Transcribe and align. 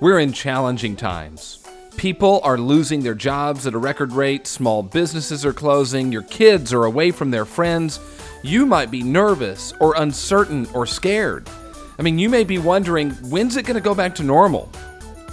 We're 0.00 0.18
in 0.18 0.32
challenging 0.32 0.96
times. 0.96 1.60
People 1.96 2.40
are 2.42 2.58
losing 2.58 3.02
their 3.02 3.14
jobs 3.14 3.64
at 3.66 3.74
a 3.74 3.78
record 3.78 4.12
rate, 4.12 4.48
small 4.48 4.82
businesses 4.82 5.46
are 5.46 5.52
closing, 5.52 6.10
your 6.10 6.22
kids 6.22 6.72
are 6.72 6.84
away 6.84 7.12
from 7.12 7.30
their 7.30 7.44
friends. 7.44 8.00
You 8.42 8.66
might 8.66 8.90
be 8.90 9.04
nervous 9.04 9.72
or 9.78 9.94
uncertain 9.96 10.66
or 10.74 10.84
scared. 10.84 11.48
I 11.96 12.02
mean, 12.02 12.18
you 12.18 12.28
may 12.28 12.42
be 12.42 12.58
wondering 12.58 13.10
when's 13.30 13.56
it 13.56 13.66
going 13.66 13.76
to 13.76 13.80
go 13.80 13.94
back 13.94 14.16
to 14.16 14.24
normal? 14.24 14.70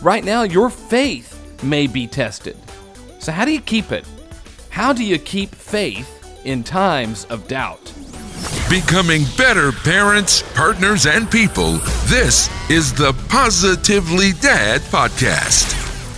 Right 0.04 0.24
now, 0.24 0.44
your 0.44 0.70
faith 0.70 1.64
may 1.64 1.88
be 1.88 2.06
tested. 2.06 2.56
So, 3.18 3.32
how 3.32 3.46
do 3.46 3.52
you 3.52 3.62
keep 3.62 3.92
it? 3.92 4.06
How 4.70 4.94
do 4.94 5.04
you 5.04 5.18
keep 5.18 5.56
faith 5.56 6.40
in 6.46 6.64
times 6.64 7.26
of 7.26 7.48
doubt? 7.48 7.92
Becoming 8.72 9.24
better 9.38 9.74
parents, 9.74 10.44
partners, 10.54 11.06
and 11.06 11.30
people. 11.30 11.74
This 12.06 12.50
is 12.70 12.94
the 12.94 13.12
Positively 13.28 14.32
Dad 14.32 14.80
Podcast. 14.80 15.66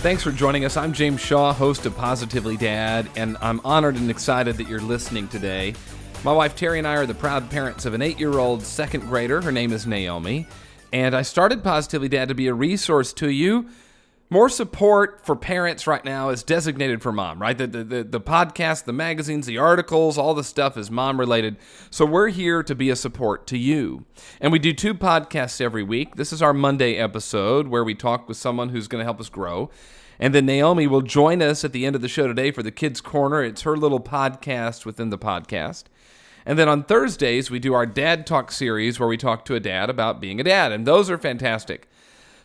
Thanks 0.02 0.22
for 0.22 0.30
joining 0.30 0.64
us. 0.64 0.76
I'm 0.76 0.92
James 0.92 1.20
Shaw, 1.20 1.52
host 1.52 1.84
of 1.84 1.96
Positively 1.96 2.56
Dad, 2.56 3.10
and 3.16 3.36
I'm 3.40 3.60
honored 3.64 3.96
and 3.96 4.08
excited 4.08 4.56
that 4.58 4.68
you're 4.68 4.78
listening 4.78 5.26
today. 5.26 5.74
My 6.22 6.32
wife 6.32 6.54
Terry 6.54 6.78
and 6.78 6.86
I 6.86 6.94
are 6.94 7.06
the 7.06 7.14
proud 7.14 7.50
parents 7.50 7.86
of 7.86 7.94
an 7.94 8.00
eight 8.00 8.20
year 8.20 8.38
old 8.38 8.62
second 8.62 9.00
grader. 9.00 9.40
Her 9.40 9.50
name 9.50 9.72
is 9.72 9.84
Naomi. 9.84 10.46
And 10.92 11.16
I 11.16 11.22
started 11.22 11.64
Positively 11.64 12.08
Dad 12.08 12.28
to 12.28 12.36
be 12.36 12.46
a 12.46 12.54
resource 12.54 13.12
to 13.14 13.30
you 13.30 13.66
more 14.30 14.48
support 14.48 15.24
for 15.24 15.36
parents 15.36 15.86
right 15.86 16.04
now 16.04 16.30
is 16.30 16.42
designated 16.42 17.02
for 17.02 17.12
mom, 17.12 17.40
right? 17.40 17.56
The, 17.56 17.66
the, 17.66 17.84
the, 17.84 18.04
the, 18.04 18.20
podcast, 18.20 18.84
the 18.84 18.92
magazines, 18.92 19.46
the 19.46 19.58
articles, 19.58 20.16
all 20.16 20.34
the 20.34 20.42
stuff 20.42 20.76
is 20.76 20.90
mom 20.90 21.20
related. 21.20 21.56
So 21.90 22.06
we're 22.06 22.28
here 22.28 22.62
to 22.62 22.74
be 22.74 22.90
a 22.90 22.96
support 22.96 23.46
to 23.48 23.58
you. 23.58 24.06
And 24.40 24.50
we 24.50 24.58
do 24.58 24.72
two 24.72 24.94
podcasts 24.94 25.60
every 25.60 25.82
week. 25.82 26.16
This 26.16 26.32
is 26.32 26.42
our 26.42 26.54
Monday 26.54 26.96
episode 26.96 27.68
where 27.68 27.84
we 27.84 27.94
talk 27.94 28.26
with 28.26 28.36
someone 28.36 28.70
who's 28.70 28.88
going 28.88 29.00
to 29.00 29.04
help 29.04 29.20
us 29.20 29.28
grow. 29.28 29.70
And 30.18 30.34
then 30.34 30.46
Naomi 30.46 30.86
will 30.86 31.02
join 31.02 31.42
us 31.42 31.64
at 31.64 31.72
the 31.72 31.84
end 31.84 31.96
of 31.96 32.02
the 32.02 32.08
show 32.08 32.26
today 32.26 32.50
for 32.50 32.62
the 32.62 32.70
Kids 32.70 33.00
Corner. 33.00 33.42
It's 33.42 33.62
her 33.62 33.76
little 33.76 34.00
podcast 34.00 34.86
within 34.86 35.10
the 35.10 35.18
podcast. 35.18 35.84
And 36.46 36.58
then 36.58 36.68
on 36.68 36.84
Thursdays, 36.84 37.50
we 37.50 37.58
do 37.58 37.74
our 37.74 37.86
Dad 37.86 38.26
Talk 38.26 38.50
series 38.50 39.00
where 39.00 39.08
we 39.08 39.16
talk 39.16 39.44
to 39.46 39.54
a 39.54 39.60
dad 39.60 39.90
about 39.90 40.20
being 40.20 40.40
a 40.40 40.44
dad. 40.44 40.72
And 40.72 40.86
those 40.86 41.10
are 41.10 41.18
fantastic. 41.18 41.88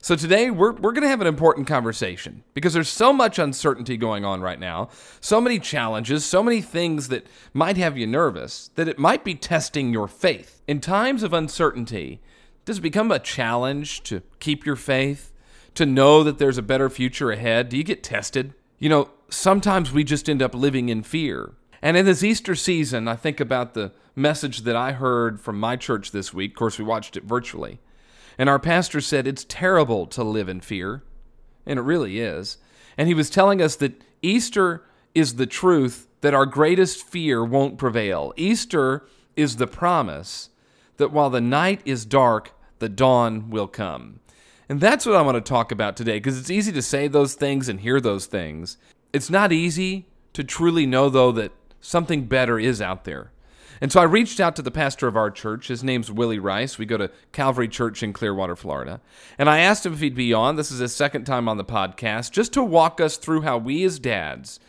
So 0.02 0.16
today 0.16 0.50
we're, 0.50 0.72
we're 0.72 0.94
going 0.94 1.04
to 1.04 1.10
have 1.10 1.20
an 1.20 1.28
important 1.28 1.68
conversation 1.68 2.44
because 2.54 2.74
there's 2.74 2.88
so 2.88 3.12
much 3.12 3.38
uncertainty 3.38 3.98
going 3.98 4.24
on 4.24 4.40
right 4.40 4.60
now, 4.60 4.88
so 5.20 5.42
many 5.42 5.60
challenges, 5.60 6.24
so 6.24 6.42
many 6.42 6.62
things 6.62 7.10
that 7.10 7.28
might 7.54 7.76
have 7.76 7.98
you 7.98 8.08
nervous 8.08 8.70
that 8.76 8.88
it 8.88 8.98
might 8.98 9.26
be 9.26 9.36
testing 9.36 9.92
your 9.92 10.08
faith. 10.08 10.62
In 10.70 10.80
times 10.80 11.22
of 11.22 11.34
uncertainty, 11.34 12.22
does 12.64 12.78
it 12.78 12.82
become 12.82 13.12
a 13.12 13.20
challenge 13.20 14.02
to 14.04 14.22
keep 14.40 14.66
your 14.66 14.78
faith, 14.78 15.34
to 15.76 15.86
know 15.86 16.24
that 16.24 16.38
there's 16.38 16.58
a 16.58 16.62
better 16.64 16.90
future 16.90 17.30
ahead? 17.30 17.68
Do 17.68 17.76
you 17.76 17.84
get 17.84 18.02
tested? 18.02 18.54
You 18.78 18.88
know, 18.88 19.10
sometimes 19.30 19.92
we 19.92 20.06
just 20.06 20.30
end 20.30 20.42
up 20.42 20.56
living 20.56 20.88
in 20.88 21.04
fear. 21.04 21.56
And 21.82 21.98
in 21.98 22.06
this 22.06 22.24
Easter 22.24 22.56
season, 22.56 23.10
I 23.10 23.18
think 23.18 23.42
about 23.42 23.74
the 23.74 23.92
message 24.16 24.60
that 24.62 24.78
I 24.78 24.94
heard 24.94 25.42
from 25.42 25.60
my 25.60 25.76
church 25.76 26.12
this 26.12 26.34
week. 26.34 26.52
Of 26.52 26.58
course, 26.58 26.80
we 26.80 26.86
watched 26.86 27.18
it 27.18 27.26
virtually. 27.26 27.80
And 28.40 28.50
our 28.50 28.58
pastor 28.58 29.02
said 29.02 29.28
it's 29.28 29.44
terrible 29.44 30.08
to 30.08 30.24
live 30.24 30.48
in 30.48 30.62
fear. 30.62 31.04
And 31.66 31.78
it 31.78 31.84
really 31.84 32.20
is. 32.20 32.58
And 32.98 33.10
he 33.10 33.14
was 33.14 33.30
telling 33.30 33.62
us 33.62 33.76
that 33.76 34.02
Easter 34.22 34.84
is 35.14 35.36
the 35.36 35.46
truth 35.46 36.08
that 36.22 36.34
our 36.34 36.46
greatest 36.46 37.06
fear 37.06 37.44
won't 37.44 37.78
prevail. 37.78 38.34
Easter 38.38 39.06
is 39.36 39.58
the 39.58 39.68
promise 39.68 40.50
that 40.98 41.12
while 41.12 41.30
the 41.30 41.42
night 41.42 41.82
is 41.84 42.06
dark, 42.06 42.54
the 42.80 42.90
dawn 42.90 43.50
will 43.50 43.68
come. 43.68 44.22
And 44.70 44.80
that's 44.80 45.06
what 45.06 45.16
I 45.16 45.22
want 45.22 45.36
to 45.36 45.42
talk 45.42 45.72
about 45.72 45.98
today 45.98 46.18
because 46.18 46.40
it's 46.40 46.50
easy 46.50 46.72
to 46.72 46.82
say 46.82 47.08
those 47.08 47.34
things 47.34 47.68
and 47.68 47.82
hear 47.82 48.00
those 48.00 48.26
things. 48.26 48.78
It's 49.12 49.30
not 49.30 49.52
easy 49.52 50.08
to 50.34 50.44
truly 50.44 50.86
know, 50.86 51.10
though, 51.10 51.32
that 51.34 51.52
something 51.82 52.26
better 52.26 52.58
is 52.58 52.82
out 52.82 53.04
there. 53.04 53.32
And 53.82 53.92
so 53.92 54.02
I 54.02 54.04
reached 54.04 54.40
out 54.40 54.56
to 54.58 54.62
the 54.62 54.72
pastor 54.72 55.08
of 55.08 55.16
our 55.16 55.32
church. 55.32 55.68
His 55.68 55.84
name's 55.84 56.12
Willie 56.12 56.40
Rice. 56.40 56.78
We 56.78 56.86
go 56.86 56.98
to 56.98 57.12
Calvary 57.32 57.68
Church 57.68 58.04
in 58.04 58.14
Clearwater, 58.14 58.56
Florida. 58.56 59.00
And 59.38 59.50
I 59.50 59.60
asked 59.60 59.86
him 59.86 59.94
if 59.94 60.00
he'd 60.00 60.16
be 60.16 60.34
on. 60.34 60.56
This 60.56 60.72
is 60.72 60.80
his 60.80 60.96
second 60.96 61.26
time 61.26 61.48
on 61.48 61.58
the 61.58 61.66
podcast, 61.66 62.32
just 62.32 62.54
to 62.54 62.64
walk 62.64 63.00
us 63.00 63.18
through 63.18 63.42
how 63.42 63.58
we 63.58 63.84
as 63.84 64.00
dads 64.00 64.60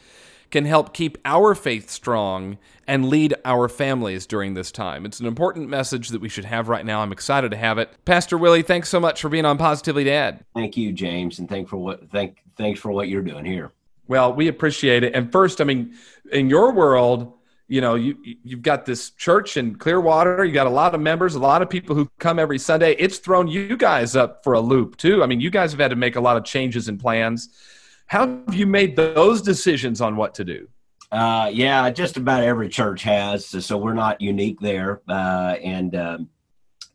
can 0.51 0.65
help 0.65 0.93
keep 0.93 1.17
our 1.25 1.55
faith 1.55 1.91
strong 1.91 2.59
and 2.87 3.09
lead 3.09 3.35
our 3.45 3.69
families 3.69 4.27
during 4.27 4.55
this 4.55 4.73
time. 4.73 5.07
It's 5.07 5.21
an 5.21 5.27
important 5.27 5.69
message 5.69 6.09
that 6.09 6.21
we 6.21 6.29
should 6.29 6.45
have 6.45 6.69
right 6.69 6.85
now. 6.85 7.03
I'm 7.03 7.13
excited 7.13 7.53
to 7.53 7.57
have 7.57 7.79
it. 7.79 7.91
Pastor 8.05 8.37
Willie, 8.37 8.63
thanks 8.63 8.89
so 8.89 8.99
much 8.99 9.21
for 9.21 9.29
being 9.29 9.45
on 9.45 9.59
Positively 9.59 10.05
Dad. 10.05 10.45
Thank 10.55 10.77
you, 10.77 10.93
James, 10.93 11.39
and 11.39 11.49
thank 11.49 11.69
for 11.69 11.77
what 11.77 12.11
thank 12.11 12.43
thanks 12.57 12.81
for 12.81 12.91
what 12.91 13.09
you're 13.09 13.23
doing 13.23 13.45
here. 13.45 13.71
Well, 14.09 14.33
we 14.33 14.49
appreciate 14.49 15.05
it. 15.05 15.15
And 15.15 15.31
first, 15.31 15.61
I 15.61 15.65
mean, 15.65 15.95
in 16.33 16.51
your 16.51 16.73
world, 16.73 17.33
you 17.71 17.81
know 17.81 17.95
you 17.95 18.17
you've 18.43 18.63
got 18.63 18.85
this 18.85 19.13
church 19.13 19.57
in 19.57 19.77
Clearwater. 19.77 20.45
You 20.45 20.53
got 20.53 20.67
a 20.67 20.71
lot 20.71 20.93
of 20.93 21.01
members, 21.01 21.37
a 21.37 21.39
lot 21.39 21.63
of 21.63 21.71
people 21.71 21.95
who 21.95 22.11
come 22.19 22.41
every 22.41 22.59
Sunday. 22.59 22.97
It's 22.99 23.19
thrown 23.19 23.47
you 23.47 23.77
guys 23.77 24.17
up 24.17 24.43
for 24.43 24.55
a 24.55 24.61
loop 24.61 24.97
too. 24.97 25.23
I 25.23 25.27
mean, 25.27 25.41
you 25.41 25.51
guys 25.51 25.71
have 25.71 25.79
had 25.79 25.91
to 25.91 25.97
make 25.97 26.17
a 26.17 26.21
lot 26.21 26.37
of 26.37 26.45
changes 26.45 26.89
and 26.89 26.99
plans. 26.99 27.49
How 28.07 28.27
have 28.27 28.55
you 28.55 28.67
made 28.67 28.97
those 28.97 29.41
decisions 29.41 30.01
on 30.01 30.17
what 30.17 30.35
to 30.35 30.45
do? 30.45 30.69
Uh, 31.13 31.49
yeah, 31.53 31.89
just 31.91 32.17
about 32.17 32.43
every 32.43 32.69
church 32.69 33.05
has, 33.05 33.47
so 33.47 33.79
we're 33.79 33.95
not 33.95 34.21
unique 34.21 34.59
there. 34.59 35.01
Uh, 35.09 35.55
and 35.63 35.95
um, 35.95 36.29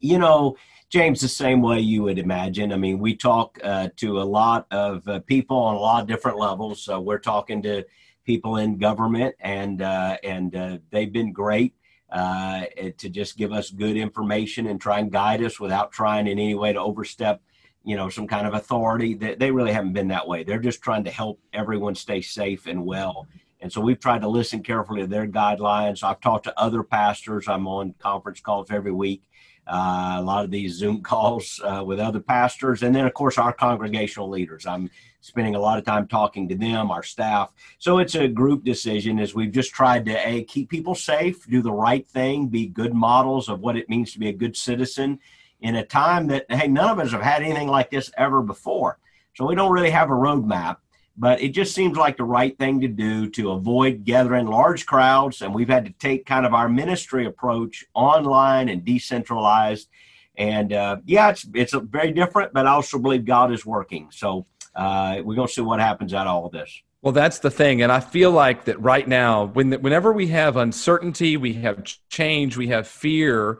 you 0.01 0.19
know, 0.19 0.57
James, 0.89 1.21
the 1.21 1.29
same 1.29 1.61
way 1.61 1.79
you 1.79 2.03
would 2.03 2.19
imagine. 2.19 2.73
I 2.73 2.77
mean, 2.77 2.99
we 2.99 3.15
talk 3.15 3.57
uh, 3.63 3.87
to 3.95 4.21
a 4.21 4.23
lot 4.23 4.67
of 4.71 5.07
uh, 5.07 5.19
people 5.21 5.55
on 5.55 5.75
a 5.75 5.79
lot 5.79 6.01
of 6.01 6.07
different 6.07 6.37
levels. 6.37 6.81
So 6.81 6.99
we're 6.99 7.19
talking 7.19 7.61
to 7.61 7.85
people 8.25 8.57
in 8.57 8.77
government, 8.77 9.35
and 9.39 9.81
uh, 9.81 10.17
and 10.23 10.55
uh, 10.55 10.77
they've 10.91 11.13
been 11.13 11.31
great 11.31 11.73
uh, 12.11 12.63
to 12.97 13.09
just 13.09 13.37
give 13.37 13.51
us 13.51 13.69
good 13.69 13.97
information 13.97 14.67
and 14.67 14.79
try 14.79 14.99
and 14.99 15.11
guide 15.11 15.43
us 15.43 15.59
without 15.59 15.91
trying 15.91 16.27
in 16.27 16.39
any 16.39 16.55
way 16.55 16.73
to 16.73 16.79
overstep, 16.79 17.41
you 17.83 17.95
know, 17.95 18.09
some 18.09 18.27
kind 18.27 18.47
of 18.47 18.53
authority. 18.53 19.13
They, 19.13 19.35
they 19.35 19.51
really 19.51 19.73
haven't 19.73 19.93
been 19.93 20.09
that 20.09 20.27
way. 20.27 20.43
They're 20.43 20.59
just 20.59 20.81
trying 20.81 21.03
to 21.05 21.11
help 21.11 21.39
everyone 21.53 21.95
stay 21.95 22.21
safe 22.21 22.67
and 22.67 22.85
well. 22.85 23.27
And 23.61 23.71
so 23.71 23.81
we've 23.81 23.99
tried 23.99 24.21
to 24.21 24.27
listen 24.27 24.61
carefully 24.61 25.01
to 25.01 25.07
their 25.07 25.27
guidelines. 25.27 26.03
I've 26.03 26.21
talked 26.21 26.43
to 26.43 26.59
other 26.59 26.83
pastors. 26.83 27.47
I'm 27.47 27.67
on 27.67 27.95
conference 27.99 28.39
calls 28.39 28.69
every 28.69 28.91
week. 28.91 29.23
Uh, 29.67 30.17
a 30.17 30.21
lot 30.21 30.45
of 30.45 30.51
these 30.51 30.73
Zoom 30.73 31.01
calls 31.01 31.59
uh, 31.63 31.83
with 31.83 31.99
other 31.99 32.19
pastors, 32.19 32.83
and 32.83 32.95
then 32.95 33.05
of 33.05 33.13
course 33.13 33.37
our 33.37 33.51
congregational 33.51 34.29
leaders. 34.29 34.65
I'm 34.65 34.89
spending 35.21 35.55
a 35.55 35.59
lot 35.59 35.79
of 35.79 35.85
time 35.85 36.07
talking 36.07 36.47
to 36.47 36.55
them, 36.55 36.91
our 36.91 37.01
staff. 37.01 37.51
So 37.79 37.97
it's 37.97 38.13
a 38.13 38.27
group 38.27 38.63
decision 38.63 39.17
as 39.17 39.33
we've 39.33 39.51
just 39.51 39.73
tried 39.73 40.05
to 40.05 40.27
a 40.27 40.43
keep 40.43 40.69
people 40.69 40.93
safe, 40.93 41.47
do 41.47 41.63
the 41.63 41.71
right 41.71 42.07
thing, 42.07 42.47
be 42.47 42.67
good 42.67 42.93
models 42.93 43.49
of 43.49 43.59
what 43.59 43.75
it 43.75 43.89
means 43.89 44.13
to 44.13 44.19
be 44.19 44.29
a 44.29 44.33
good 44.33 44.55
citizen 44.55 45.19
in 45.61 45.75
a 45.75 45.85
time 45.85 46.27
that 46.27 46.45
hey, 46.49 46.67
none 46.67 46.91
of 46.91 46.99
us 46.99 47.11
have 47.11 47.23
had 47.23 47.41
anything 47.41 47.67
like 47.67 47.89
this 47.89 48.11
ever 48.17 48.43
before. 48.43 48.99
So 49.33 49.45
we 49.45 49.55
don't 49.55 49.71
really 49.71 49.89
have 49.89 50.09
a 50.09 50.13
roadmap, 50.13 50.77
but 51.17 51.41
it 51.41 51.49
just 51.49 51.73
seems 51.73 51.97
like 51.97 52.17
the 52.17 52.23
right 52.23 52.57
thing 52.57 52.81
to 52.81 52.87
do 52.87 53.29
to 53.31 53.51
avoid 53.51 54.03
gathering 54.03 54.47
large 54.47 54.85
crowds. 54.85 55.41
And 55.41 55.53
we've 55.53 55.69
had 55.69 55.85
to 55.85 55.91
take 55.91 56.25
kind 56.25 56.45
of 56.45 56.53
our 56.53 56.67
ministry 56.67 57.25
approach 57.25 57.85
online 57.93 58.69
and 58.69 58.83
decentralized. 58.83 59.89
And 60.37 60.73
uh, 60.73 60.97
yeah, 61.05 61.29
it's 61.29 61.47
it's 61.53 61.73
very 61.73 62.11
different, 62.11 62.53
but 62.53 62.67
I 62.67 62.71
also 62.71 62.99
believe 62.99 63.23
God 63.25 63.53
is 63.53 63.65
working. 63.65 64.09
So 64.11 64.45
uh, 64.75 65.21
we're 65.23 65.35
going 65.35 65.47
to 65.47 65.53
see 65.53 65.61
what 65.61 65.79
happens 65.79 66.13
out 66.13 66.27
of 66.27 66.35
all 66.35 66.45
of 66.47 66.51
this. 66.51 66.81
Well, 67.01 67.13
that's 67.13 67.37
the 67.39 67.51
thing, 67.51 67.83
and 67.83 67.91
I 67.91 67.99
feel 67.99 68.31
like 68.31 68.65
that 68.65 68.81
right 68.81 69.07
now, 69.07 69.45
when 69.45 69.71
whenever 69.73 70.11
we 70.11 70.27
have 70.29 70.57
uncertainty, 70.57 71.37
we 71.37 71.53
have 71.53 71.83
change, 72.09 72.57
we 72.57 72.69
have 72.69 72.87
fear, 72.87 73.59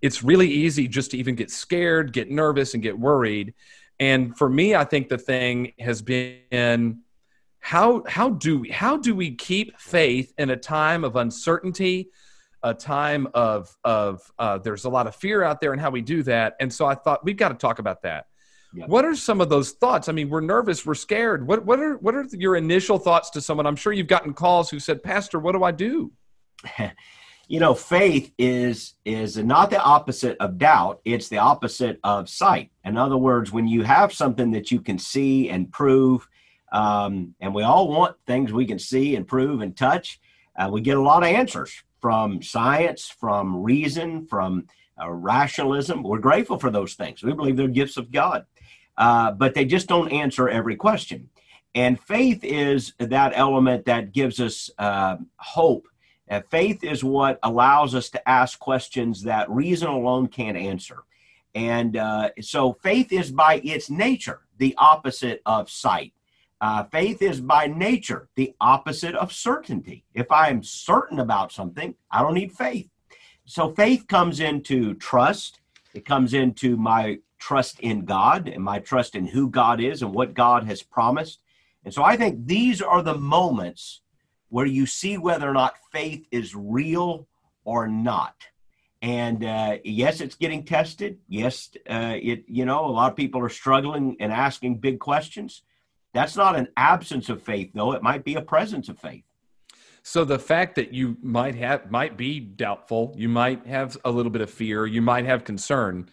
it's 0.00 0.22
really 0.22 0.48
easy 0.48 0.88
just 0.88 1.10
to 1.10 1.18
even 1.18 1.34
get 1.34 1.50
scared, 1.50 2.12
get 2.14 2.30
nervous, 2.30 2.72
and 2.72 2.82
get 2.82 2.98
worried. 2.98 3.52
And 3.98 4.36
for 4.36 4.48
me, 4.48 4.74
I 4.74 4.84
think 4.84 5.08
the 5.08 5.18
thing 5.18 5.72
has 5.78 6.02
been 6.02 7.00
how 7.60 8.04
how 8.06 8.30
do 8.30 8.60
we 8.60 8.70
how 8.70 8.96
do 8.96 9.14
we 9.14 9.34
keep 9.34 9.78
faith 9.80 10.32
in 10.38 10.50
a 10.50 10.56
time 10.56 11.02
of 11.02 11.16
uncertainty, 11.16 12.10
a 12.62 12.74
time 12.74 13.26
of 13.34 13.74
of 13.84 14.20
uh, 14.38 14.58
there's 14.58 14.84
a 14.84 14.90
lot 14.90 15.06
of 15.06 15.16
fear 15.16 15.42
out 15.42 15.60
there, 15.60 15.72
and 15.72 15.80
how 15.80 15.90
we 15.90 16.02
do 16.02 16.22
that. 16.24 16.56
And 16.60 16.72
so 16.72 16.86
I 16.86 16.94
thought 16.94 17.24
we've 17.24 17.36
got 17.36 17.48
to 17.48 17.54
talk 17.54 17.78
about 17.78 18.02
that. 18.02 18.26
What 18.86 19.06
are 19.06 19.14
some 19.14 19.40
of 19.40 19.48
those 19.48 19.72
thoughts? 19.72 20.08
I 20.08 20.12
mean, 20.12 20.28
we're 20.28 20.42
nervous, 20.42 20.84
we're 20.84 20.94
scared. 20.94 21.46
What 21.46 21.64
what 21.64 21.80
are 21.80 21.96
what 21.96 22.14
are 22.14 22.26
your 22.32 22.56
initial 22.56 22.98
thoughts 22.98 23.30
to 23.30 23.40
someone? 23.40 23.66
I'm 23.66 23.76
sure 23.76 23.92
you've 23.92 24.06
gotten 24.06 24.34
calls 24.34 24.68
who 24.68 24.78
said, 24.78 25.02
"Pastor, 25.02 25.38
what 25.38 25.52
do 25.52 25.64
I 25.64 25.72
do?" 25.72 26.12
you 27.48 27.60
know, 27.60 27.74
faith 27.74 28.32
is 28.38 28.94
is 29.04 29.36
not 29.36 29.70
the 29.70 29.80
opposite 29.80 30.36
of 30.40 30.58
doubt, 30.58 31.00
it's 31.04 31.28
the 31.28 31.38
opposite 31.38 31.98
of 32.02 32.28
sight. 32.28 32.70
In 32.84 32.96
other 32.96 33.16
words, 33.16 33.52
when 33.52 33.68
you 33.68 33.82
have 33.84 34.12
something 34.12 34.50
that 34.52 34.70
you 34.72 34.80
can 34.80 34.98
see 34.98 35.48
and 35.50 35.70
prove, 35.70 36.28
um, 36.72 37.34
and 37.40 37.54
we 37.54 37.62
all 37.62 37.88
want 37.88 38.16
things 38.26 38.52
we 38.52 38.66
can 38.66 38.78
see 38.78 39.16
and 39.16 39.26
prove 39.28 39.60
and 39.60 39.76
touch, 39.76 40.20
uh, 40.58 40.68
we 40.72 40.80
get 40.80 40.96
a 40.96 41.02
lot 41.02 41.22
of 41.22 41.28
answers 41.28 41.72
from 42.00 42.42
science, 42.42 43.08
from 43.08 43.62
reason, 43.62 44.26
from 44.26 44.66
uh, 45.00 45.10
rationalism. 45.10 46.02
We're 46.02 46.18
grateful 46.18 46.58
for 46.58 46.70
those 46.70 46.94
things. 46.94 47.22
We 47.22 47.32
believe 47.32 47.56
they're 47.56 47.68
gifts 47.68 47.96
of 47.96 48.10
God. 48.10 48.46
uh, 48.96 49.32
but 49.32 49.54
they 49.54 49.64
just 49.64 49.86
don't 49.88 50.10
answer 50.12 50.48
every 50.48 50.76
question. 50.76 51.28
And 51.74 52.00
faith 52.00 52.42
is 52.42 52.94
that 52.98 53.32
element 53.34 53.84
that 53.86 54.12
gives 54.12 54.40
us 54.40 54.70
uh, 54.78 55.16
hope. 55.36 55.86
And 56.28 56.44
faith 56.50 56.82
is 56.82 57.04
what 57.04 57.38
allows 57.42 57.94
us 57.94 58.10
to 58.10 58.28
ask 58.28 58.58
questions 58.58 59.22
that 59.22 59.50
reason 59.50 59.88
alone 59.88 60.26
can't 60.28 60.56
answer. 60.56 61.04
And 61.54 61.96
uh, 61.96 62.30
so 62.40 62.74
faith 62.82 63.12
is 63.12 63.30
by 63.30 63.60
its 63.64 63.88
nature 63.88 64.40
the 64.58 64.74
opposite 64.76 65.40
of 65.46 65.70
sight. 65.70 66.12
Uh, 66.60 66.84
faith 66.84 67.22
is 67.22 67.40
by 67.40 67.66
nature 67.66 68.28
the 68.34 68.54
opposite 68.60 69.14
of 69.14 69.32
certainty. 69.32 70.04
If 70.14 70.32
I 70.32 70.48
am 70.48 70.62
certain 70.62 71.20
about 71.20 71.52
something, 71.52 71.94
I 72.10 72.22
don't 72.22 72.34
need 72.34 72.52
faith. 72.52 72.88
So 73.44 73.72
faith 73.72 74.06
comes 74.08 74.40
into 74.40 74.94
trust, 74.94 75.60
it 75.94 76.04
comes 76.04 76.34
into 76.34 76.76
my 76.76 77.18
trust 77.38 77.78
in 77.80 78.04
God 78.04 78.48
and 78.48 78.62
my 78.62 78.78
trust 78.78 79.14
in 79.14 79.26
who 79.26 79.48
God 79.48 79.80
is 79.80 80.02
and 80.02 80.12
what 80.12 80.34
God 80.34 80.64
has 80.64 80.82
promised. 80.82 81.40
And 81.84 81.94
so 81.94 82.02
I 82.02 82.16
think 82.16 82.46
these 82.46 82.82
are 82.82 83.02
the 83.02 83.16
moments 83.16 84.00
where 84.56 84.64
you 84.64 84.86
see 84.86 85.18
whether 85.18 85.46
or 85.46 85.52
not 85.52 85.76
faith 85.92 86.26
is 86.30 86.54
real 86.54 87.28
or 87.66 87.86
not. 87.86 88.36
And 89.02 89.44
uh, 89.44 89.76
yes, 89.84 90.22
it's 90.22 90.34
getting 90.34 90.64
tested. 90.64 91.18
Yes, 91.28 91.68
uh, 91.90 92.14
it 92.14 92.44
you 92.48 92.64
know 92.64 92.86
a 92.86 92.92
lot 92.98 93.10
of 93.10 93.18
people 93.18 93.38
are 93.42 93.50
struggling 93.50 94.16
and 94.18 94.32
asking 94.32 94.78
big 94.78 94.98
questions. 94.98 95.60
That's 96.14 96.36
not 96.36 96.56
an 96.56 96.68
absence 96.74 97.28
of 97.28 97.42
faith, 97.42 97.72
though. 97.74 97.92
It 97.92 98.02
might 98.02 98.24
be 98.24 98.36
a 98.36 98.40
presence 98.40 98.88
of 98.88 98.98
faith. 98.98 99.24
So 100.02 100.24
the 100.24 100.38
fact 100.38 100.76
that 100.76 100.90
you 100.90 101.18
might 101.20 101.56
have 101.56 101.90
might 101.90 102.16
be 102.16 102.40
doubtful, 102.40 103.12
you 103.14 103.28
might 103.28 103.66
have 103.66 103.98
a 104.06 104.10
little 104.10 104.32
bit 104.32 104.40
of 104.40 104.50
fear, 104.50 104.86
you 104.86 105.02
might 105.02 105.26
have 105.26 105.44
concern, 105.44 106.08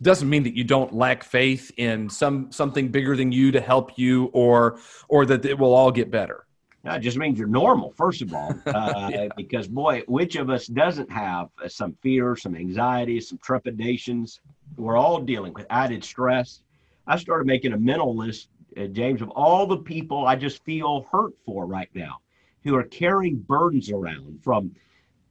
doesn't 0.00 0.30
mean 0.30 0.44
that 0.44 0.56
you 0.56 0.64
don't 0.64 0.94
lack 0.94 1.24
faith 1.24 1.70
in 1.76 2.08
some 2.08 2.50
something 2.52 2.88
bigger 2.88 3.16
than 3.16 3.32
you 3.32 3.52
to 3.52 3.60
help 3.60 3.98
you, 3.98 4.30
or 4.32 4.78
or 5.10 5.26
that 5.26 5.44
it 5.44 5.58
will 5.58 5.74
all 5.74 5.92
get 5.92 6.10
better. 6.10 6.46
No, 6.84 6.94
it 6.94 7.00
just 7.00 7.16
means 7.16 7.38
you're 7.38 7.46
normal, 7.46 7.92
first 7.92 8.22
of 8.22 8.34
all, 8.34 8.52
uh, 8.66 9.10
yeah. 9.12 9.28
because 9.36 9.68
boy, 9.68 10.02
which 10.08 10.34
of 10.34 10.50
us 10.50 10.66
doesn't 10.66 11.10
have 11.10 11.48
uh, 11.62 11.68
some 11.68 11.96
fear, 12.02 12.34
some 12.34 12.56
anxiety, 12.56 13.20
some 13.20 13.38
trepidations? 13.38 14.40
We're 14.76 14.96
all 14.96 15.20
dealing 15.20 15.52
with 15.52 15.66
added 15.70 16.02
stress. 16.02 16.62
I 17.06 17.16
started 17.16 17.46
making 17.46 17.72
a 17.72 17.78
mental 17.78 18.16
list, 18.16 18.48
uh, 18.76 18.86
James, 18.86 19.22
of 19.22 19.30
all 19.30 19.66
the 19.66 19.76
people 19.76 20.26
I 20.26 20.34
just 20.34 20.64
feel 20.64 21.06
hurt 21.12 21.34
for 21.44 21.66
right 21.66 21.90
now, 21.94 22.18
who 22.64 22.74
are 22.74 22.84
carrying 22.84 23.38
burdens 23.38 23.90
around 23.90 24.40
from 24.42 24.74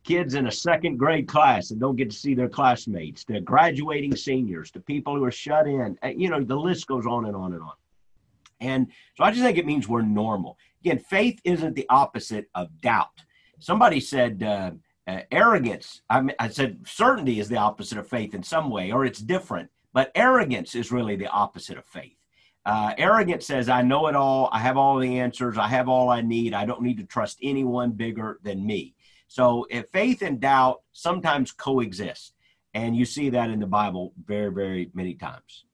kids 0.04 0.36
in 0.36 0.48
a 0.48 0.52
second 0.52 0.98
grade 0.98 1.28
class 1.28 1.70
that 1.70 1.80
don't 1.80 1.96
get 1.96 2.10
to 2.10 2.16
see 2.16 2.34
their 2.34 2.50
classmates, 2.50 3.24
to 3.26 3.42
graduating 3.42 4.16
seniors, 4.16 4.72
to 4.72 4.80
people 4.80 5.16
who 5.16 5.24
are 5.24 5.32
shut 5.32 5.68
in. 5.68 5.98
Uh, 6.02 6.08
you 6.08 6.30
know, 6.30 6.42
the 6.42 6.56
list 6.56 6.88
goes 6.88 7.06
on 7.06 7.26
and 7.26 7.36
on 7.36 7.54
and 7.54 7.62
on. 7.62 7.74
And 8.62 8.88
so 9.18 9.24
I 9.24 9.32
just 9.32 9.44
think 9.44 9.58
it 9.58 9.66
means 9.66 9.88
we're 9.88 10.02
normal. 10.02 10.58
Again, 10.82 11.00
faith 11.00 11.40
isn't 11.44 11.76
the 11.76 11.88
opposite 11.90 12.50
of 12.56 12.82
doubt. 12.82 13.24
Somebody 13.60 14.00
said 14.00 14.44
uh, 14.44 14.72
uh, 15.08 15.22
arrogance. 15.32 16.02
I, 16.10 16.22
mean, 16.22 16.36
I 16.40 16.50
said 16.50 16.80
certainty 16.86 17.40
is 17.40 17.50
the 17.50 17.58
opposite 17.58 17.98
of 17.98 18.08
faith 18.08 18.34
in 18.34 18.44
some 18.44 18.70
way, 18.70 18.92
or 18.92 19.06
it's 19.06 19.20
different. 19.20 19.70
But 19.94 20.12
arrogance 20.16 20.74
is 20.76 20.92
really 20.92 21.16
the 21.16 21.28
opposite 21.28 21.78
of 21.78 21.86
faith. 21.86 22.16
Uh, 22.66 22.94
arrogance 22.98 23.46
says, 23.48 23.68
I 23.68 23.82
know 23.82 24.08
it 24.08 24.16
all. 24.16 24.48
I 24.52 24.60
have 24.60 24.78
all 24.78 25.00
the 25.00 25.20
answers. 25.20 25.58
I 25.58 25.68
have 25.68 25.90
all 25.90 26.10
I 26.10 26.22
need. 26.22 26.54
I 26.54 26.66
don't 26.66 26.84
need 26.84 26.98
to 27.00 27.04
trust 27.04 27.40
anyone 27.42 27.92
bigger 27.92 28.40
than 28.44 28.66
me. 28.66 28.94
So 29.28 29.66
if 29.70 29.90
faith 29.90 30.22
and 30.22 30.40
doubt 30.40 30.82
sometimes 30.92 31.52
coexist. 31.52 32.34
And 32.74 32.96
you 32.96 33.06
see 33.06 33.30
that 33.32 33.50
in 33.50 33.60
the 33.60 33.68
Bible 33.68 34.14
very, 34.26 34.52
very 34.52 34.92
many 34.94 35.14
times. 35.14 35.66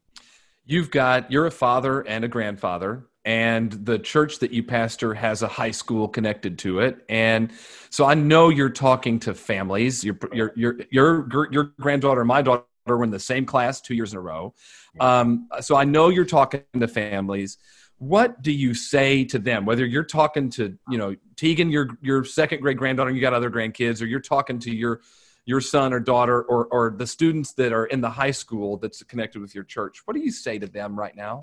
You've 0.68 0.92
got, 0.92 1.32
you're 1.32 1.48
a 1.48 1.52
father 1.52 2.02
and 2.02 2.24
a 2.24 2.28
grandfather 2.28 3.08
and 3.28 3.74
the 3.86 4.00
church 4.00 4.40
that 4.40 4.52
you 4.52 4.64
pastor 4.64 5.14
has 5.14 5.42
a 5.42 5.50
high 5.50 5.72
school 5.72 6.08
connected 6.08 6.58
to 6.60 6.80
it. 6.80 7.04
And 7.10 7.52
so 7.90 8.06
i 8.06 8.14
know 8.14 8.48
you're 8.48 8.70
talking 8.70 9.20
to 9.20 9.34
families. 9.34 10.02
Your 10.02 10.18
your 10.32 10.54
your 10.56 10.88
your, 10.90 11.28
your 11.52 11.64
granddaughter 11.78 12.22
and 12.22 12.28
my 12.30 12.42
daughter 12.42 12.64
were 12.86 13.04
in 13.04 13.12
the 13.12 13.20
same 13.20 13.46
class 13.46 13.82
two 13.82 13.96
years 13.96 14.14
in 14.14 14.18
a 14.18 14.22
row. 14.22 14.54
Um, 15.02 15.50
so 15.60 15.76
i 15.76 15.84
know 15.84 16.08
you're 16.08 16.26
talking 16.26 16.64
to 16.80 16.88
families. 16.88 17.58
What 17.98 18.42
do 18.42 18.52
you 18.54 18.74
say 18.74 19.26
to 19.26 19.40
them? 19.40 19.66
Whether 19.66 19.86
you're 19.86 20.06
talking 20.06 20.50
to 20.52 20.78
you 20.90 20.98
know 20.98 21.14
tegan 21.36 21.70
your 21.70 21.90
your 22.02 22.24
second 22.24 22.62
grade 22.62 22.78
granddaughter 22.78 23.10
and 23.10 23.18
you 23.18 23.22
got 23.22 23.34
other 23.34 23.52
grandkids 23.52 24.02
or 24.02 24.06
you're 24.06 24.22
talking 24.22 24.58
to 24.60 24.74
your 24.74 25.02
your 25.48 25.62
son 25.62 25.92
or 25.94 26.00
daughter 26.00 26.44
or 26.44 26.68
or 26.68 26.94
the 26.96 27.08
students 27.08 27.54
that 27.54 27.74
are 27.74 27.88
in 27.88 28.02
the 28.02 28.10
high 28.10 28.32
school 28.32 28.78
that's 28.78 29.02
connected 29.04 29.42
with 29.42 29.56
your 29.56 29.64
church 29.64 30.02
what 30.06 30.14
do 30.14 30.20
you 30.20 30.32
say 30.32 30.60
to 30.60 30.68
them 30.68 30.98
right 30.98 31.16
now 31.16 31.40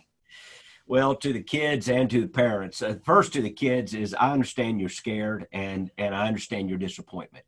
well, 0.87 1.15
to 1.17 1.33
the 1.33 1.43
kids 1.43 1.89
and 1.89 2.11
to 2.11 2.21
the 2.21 2.29
parents. 2.29 2.83
Uh, 2.83 2.97
first, 3.05 3.33
to 3.33 3.41
the 3.41 3.51
kids 3.51 3.95
is 3.95 4.15
I 4.15 4.33
understand 4.33 4.81
you're 4.81 4.91
scared 4.91 5.47
and 5.53 5.91
and 5.97 6.15
I 6.15 6.27
understand 6.27 6.69
your 6.69 6.79
disappointment. 6.79 7.45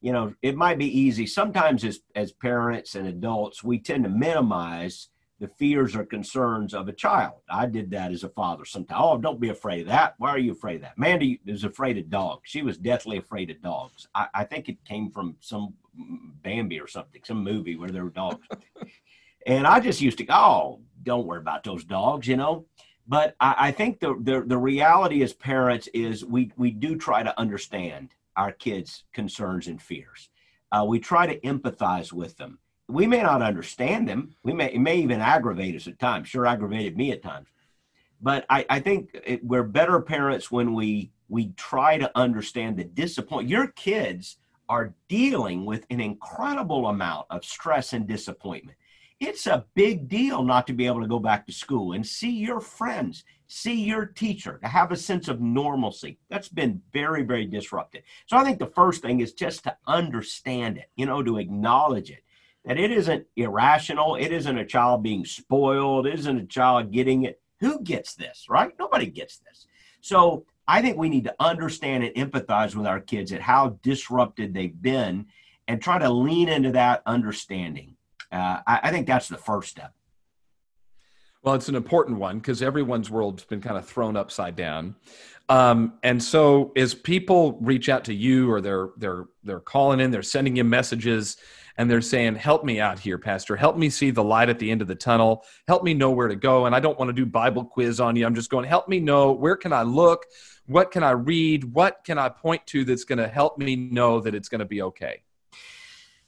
You 0.00 0.12
know, 0.12 0.34
it 0.42 0.56
might 0.56 0.78
be 0.78 0.98
easy 0.98 1.26
sometimes 1.26 1.84
as 1.84 2.00
as 2.16 2.32
parents 2.32 2.94
and 2.96 3.06
adults 3.06 3.62
we 3.62 3.78
tend 3.78 4.04
to 4.04 4.10
minimize 4.10 5.08
the 5.38 5.48
fears 5.48 5.94
or 5.94 6.04
concerns 6.04 6.74
of 6.74 6.88
a 6.88 6.92
child. 6.92 7.40
I 7.48 7.66
did 7.66 7.90
that 7.92 8.12
as 8.12 8.24
a 8.24 8.28
father 8.28 8.64
sometimes. 8.64 9.00
Oh, 9.02 9.18
don't 9.18 9.40
be 9.40 9.48
afraid 9.48 9.82
of 9.82 9.86
that. 9.86 10.14
Why 10.18 10.30
are 10.30 10.38
you 10.38 10.52
afraid 10.52 10.76
of 10.76 10.82
that? 10.82 10.98
Mandy 10.98 11.40
is 11.46 11.64
afraid 11.64 11.96
of 11.96 12.10
dogs. 12.10 12.42
She 12.44 12.60
was 12.60 12.76
deathly 12.76 13.16
afraid 13.16 13.50
of 13.50 13.62
dogs. 13.62 14.08
I, 14.14 14.26
I 14.34 14.44
think 14.44 14.68
it 14.68 14.84
came 14.84 15.10
from 15.10 15.36
some 15.40 15.74
Bambi 16.42 16.80
or 16.80 16.86
something, 16.86 17.22
some 17.24 17.42
movie 17.42 17.76
where 17.76 17.90
there 17.90 18.04
were 18.04 18.10
dogs. 18.10 18.46
and 19.46 19.66
I 19.66 19.80
just 19.80 20.00
used 20.00 20.18
to 20.18 20.24
go, 20.24 20.34
oh, 20.34 20.80
don't 21.02 21.26
worry 21.26 21.40
about 21.40 21.64
those 21.64 21.84
dogs, 21.84 22.26
you 22.26 22.36
know. 22.36 22.66
But 23.06 23.34
I, 23.40 23.54
I 23.58 23.70
think 23.72 23.98
the, 24.00 24.14
the 24.20 24.42
the 24.46 24.56
reality 24.56 25.22
as 25.22 25.32
parents 25.32 25.88
is 25.92 26.24
we 26.24 26.52
we 26.56 26.70
do 26.70 26.96
try 26.96 27.22
to 27.22 27.38
understand 27.38 28.14
our 28.36 28.52
kids' 28.52 29.04
concerns 29.12 29.66
and 29.66 29.82
fears. 29.82 30.28
Uh, 30.70 30.84
we 30.86 31.00
try 31.00 31.26
to 31.26 31.40
empathize 31.40 32.12
with 32.12 32.36
them. 32.36 32.58
We 32.88 33.06
may 33.06 33.22
not 33.22 33.42
understand 33.42 34.08
them. 34.08 34.36
We 34.44 34.52
may 34.52 34.72
it 34.72 34.80
may 34.80 34.98
even 34.98 35.20
aggravate 35.20 35.74
us 35.74 35.88
at 35.88 35.98
times. 35.98 36.28
Sure, 36.28 36.46
aggravated 36.46 36.96
me 36.96 37.10
at 37.10 37.22
times. 37.22 37.48
But 38.22 38.44
I, 38.48 38.66
I 38.68 38.80
think 38.80 39.10
it, 39.24 39.44
we're 39.44 39.64
better 39.64 40.00
parents 40.00 40.50
when 40.50 40.74
we 40.74 41.10
we 41.28 41.52
try 41.56 41.96
to 41.98 42.10
understand 42.16 42.76
the 42.76 42.84
disappointment. 42.84 43.48
Your 43.48 43.68
kids 43.68 44.36
are 44.70 44.94
dealing 45.08 45.66
with 45.66 45.84
an 45.90 46.00
incredible 46.00 46.86
amount 46.86 47.26
of 47.28 47.44
stress 47.44 47.92
and 47.92 48.06
disappointment 48.06 48.76
it's 49.20 49.46
a 49.46 49.66
big 49.74 50.08
deal 50.08 50.42
not 50.42 50.66
to 50.66 50.72
be 50.72 50.86
able 50.86 51.02
to 51.02 51.06
go 51.06 51.18
back 51.18 51.46
to 51.46 51.52
school 51.52 51.92
and 51.92 52.06
see 52.06 52.30
your 52.30 52.58
friends, 52.58 53.24
see 53.48 53.84
your 53.84 54.06
teacher, 54.06 54.58
to 54.62 54.68
have 54.68 54.92
a 54.92 54.96
sense 54.96 55.28
of 55.28 55.42
normalcy. 55.42 56.18
That's 56.30 56.48
been 56.48 56.80
very, 56.92 57.22
very 57.22 57.44
disrupted. 57.44 58.02
So 58.26 58.38
I 58.38 58.44
think 58.44 58.58
the 58.58 58.66
first 58.66 59.02
thing 59.02 59.20
is 59.20 59.34
just 59.34 59.62
to 59.64 59.76
understand 59.86 60.78
it, 60.78 60.90
you 60.96 61.04
know, 61.04 61.22
to 61.22 61.36
acknowledge 61.36 62.10
it. 62.10 62.24
That 62.64 62.78
it 62.78 62.90
isn't 62.90 63.26
irrational. 63.36 64.16
It 64.16 64.32
isn't 64.32 64.58
a 64.58 64.66
child 64.66 65.02
being 65.02 65.24
spoiled. 65.24 66.06
It 66.06 66.18
isn't 66.18 66.38
a 66.38 66.46
child 66.46 66.90
getting 66.90 67.24
it. 67.24 67.40
Who 67.60 67.80
gets 67.82 68.14
this, 68.14 68.46
right? 68.48 68.72
Nobody 68.78 69.06
gets 69.06 69.38
this. 69.38 69.66
So 70.00 70.46
I 70.70 70.82
think 70.82 70.96
we 70.96 71.08
need 71.08 71.24
to 71.24 71.34
understand 71.40 72.04
and 72.04 72.14
empathize 72.14 72.74
with 72.74 72.86
our 72.86 73.00
kids 73.00 73.32
at 73.32 73.40
how 73.40 73.78
disrupted 73.82 74.54
they've 74.54 74.80
been 74.80 75.26
and 75.68 75.82
try 75.82 75.98
to 75.98 76.10
lean 76.10 76.48
into 76.48 76.72
that 76.72 77.02
understanding 77.06 77.96
uh, 78.32 78.60
I, 78.66 78.80
I 78.84 78.90
think 78.90 79.06
that's 79.06 79.28
the 79.28 79.36
first 79.36 79.70
step. 79.70 79.92
Well, 81.42 81.54
it's 81.54 81.68
an 81.68 81.74
important 81.74 82.18
one 82.18 82.38
because 82.38 82.62
everyone's 82.62 83.10
world's 83.10 83.44
been 83.44 83.60
kind 83.60 83.76
of 83.76 83.86
thrown 83.86 84.16
upside 84.16 84.56
down. 84.56 84.94
Um, 85.48 85.94
and 86.02 86.22
so 86.22 86.70
as 86.76 86.94
people 86.94 87.58
reach 87.60 87.88
out 87.88 88.04
to 88.04 88.14
you 88.14 88.50
or 88.50 88.60
they're 88.60 88.90
they're 88.98 89.24
they're 89.42 89.60
calling 89.60 90.00
in, 90.00 90.10
they're 90.10 90.22
sending 90.22 90.56
you 90.56 90.64
messages 90.64 91.38
and 91.80 91.90
they're 91.90 92.02
saying, 92.02 92.34
Help 92.34 92.62
me 92.62 92.78
out 92.78 92.98
here, 92.98 93.16
Pastor. 93.16 93.56
Help 93.56 93.78
me 93.78 93.88
see 93.88 94.10
the 94.10 94.22
light 94.22 94.50
at 94.50 94.58
the 94.58 94.70
end 94.70 94.82
of 94.82 94.86
the 94.86 94.94
tunnel. 94.94 95.46
Help 95.66 95.82
me 95.82 95.94
know 95.94 96.10
where 96.10 96.28
to 96.28 96.36
go. 96.36 96.66
And 96.66 96.74
I 96.74 96.80
don't 96.80 96.98
want 96.98 97.08
to 97.08 97.14
do 97.14 97.24
Bible 97.24 97.64
quiz 97.64 98.00
on 98.00 98.16
you. 98.16 98.26
I'm 98.26 98.34
just 98.34 98.50
going, 98.50 98.66
help 98.66 98.86
me 98.86 99.00
know 99.00 99.32
where 99.32 99.56
can 99.56 99.72
I 99.72 99.80
look? 99.80 100.26
What 100.66 100.90
can 100.90 101.02
I 101.02 101.12
read? 101.12 101.64
What 101.64 102.04
can 102.04 102.18
I 102.18 102.28
point 102.28 102.66
to 102.66 102.84
that's 102.84 103.04
going 103.04 103.16
to 103.16 103.28
help 103.28 103.56
me 103.56 103.76
know 103.76 104.20
that 104.20 104.34
it's 104.34 104.50
going 104.50 104.58
to 104.58 104.66
be 104.66 104.82
okay? 104.82 105.22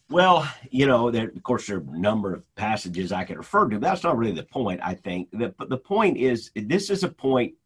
Well, 0.08 0.50
you 0.70 0.86
know, 0.86 1.10
there, 1.10 1.28
of 1.28 1.42
course, 1.42 1.66
there 1.66 1.76
are 1.76 1.80
a 1.80 1.98
number 1.98 2.32
of 2.32 2.46
passages 2.54 3.12
I 3.12 3.24
could 3.24 3.36
refer 3.36 3.68
to. 3.68 3.78
That's 3.78 4.04
not 4.04 4.16
really 4.16 4.32
the 4.32 4.44
point, 4.44 4.80
I 4.82 4.94
think. 4.94 5.28
The, 5.32 5.54
the 5.68 5.76
point 5.76 6.16
is, 6.16 6.50
this 6.56 6.88
is 6.88 7.04
a 7.04 7.10
point 7.10 7.56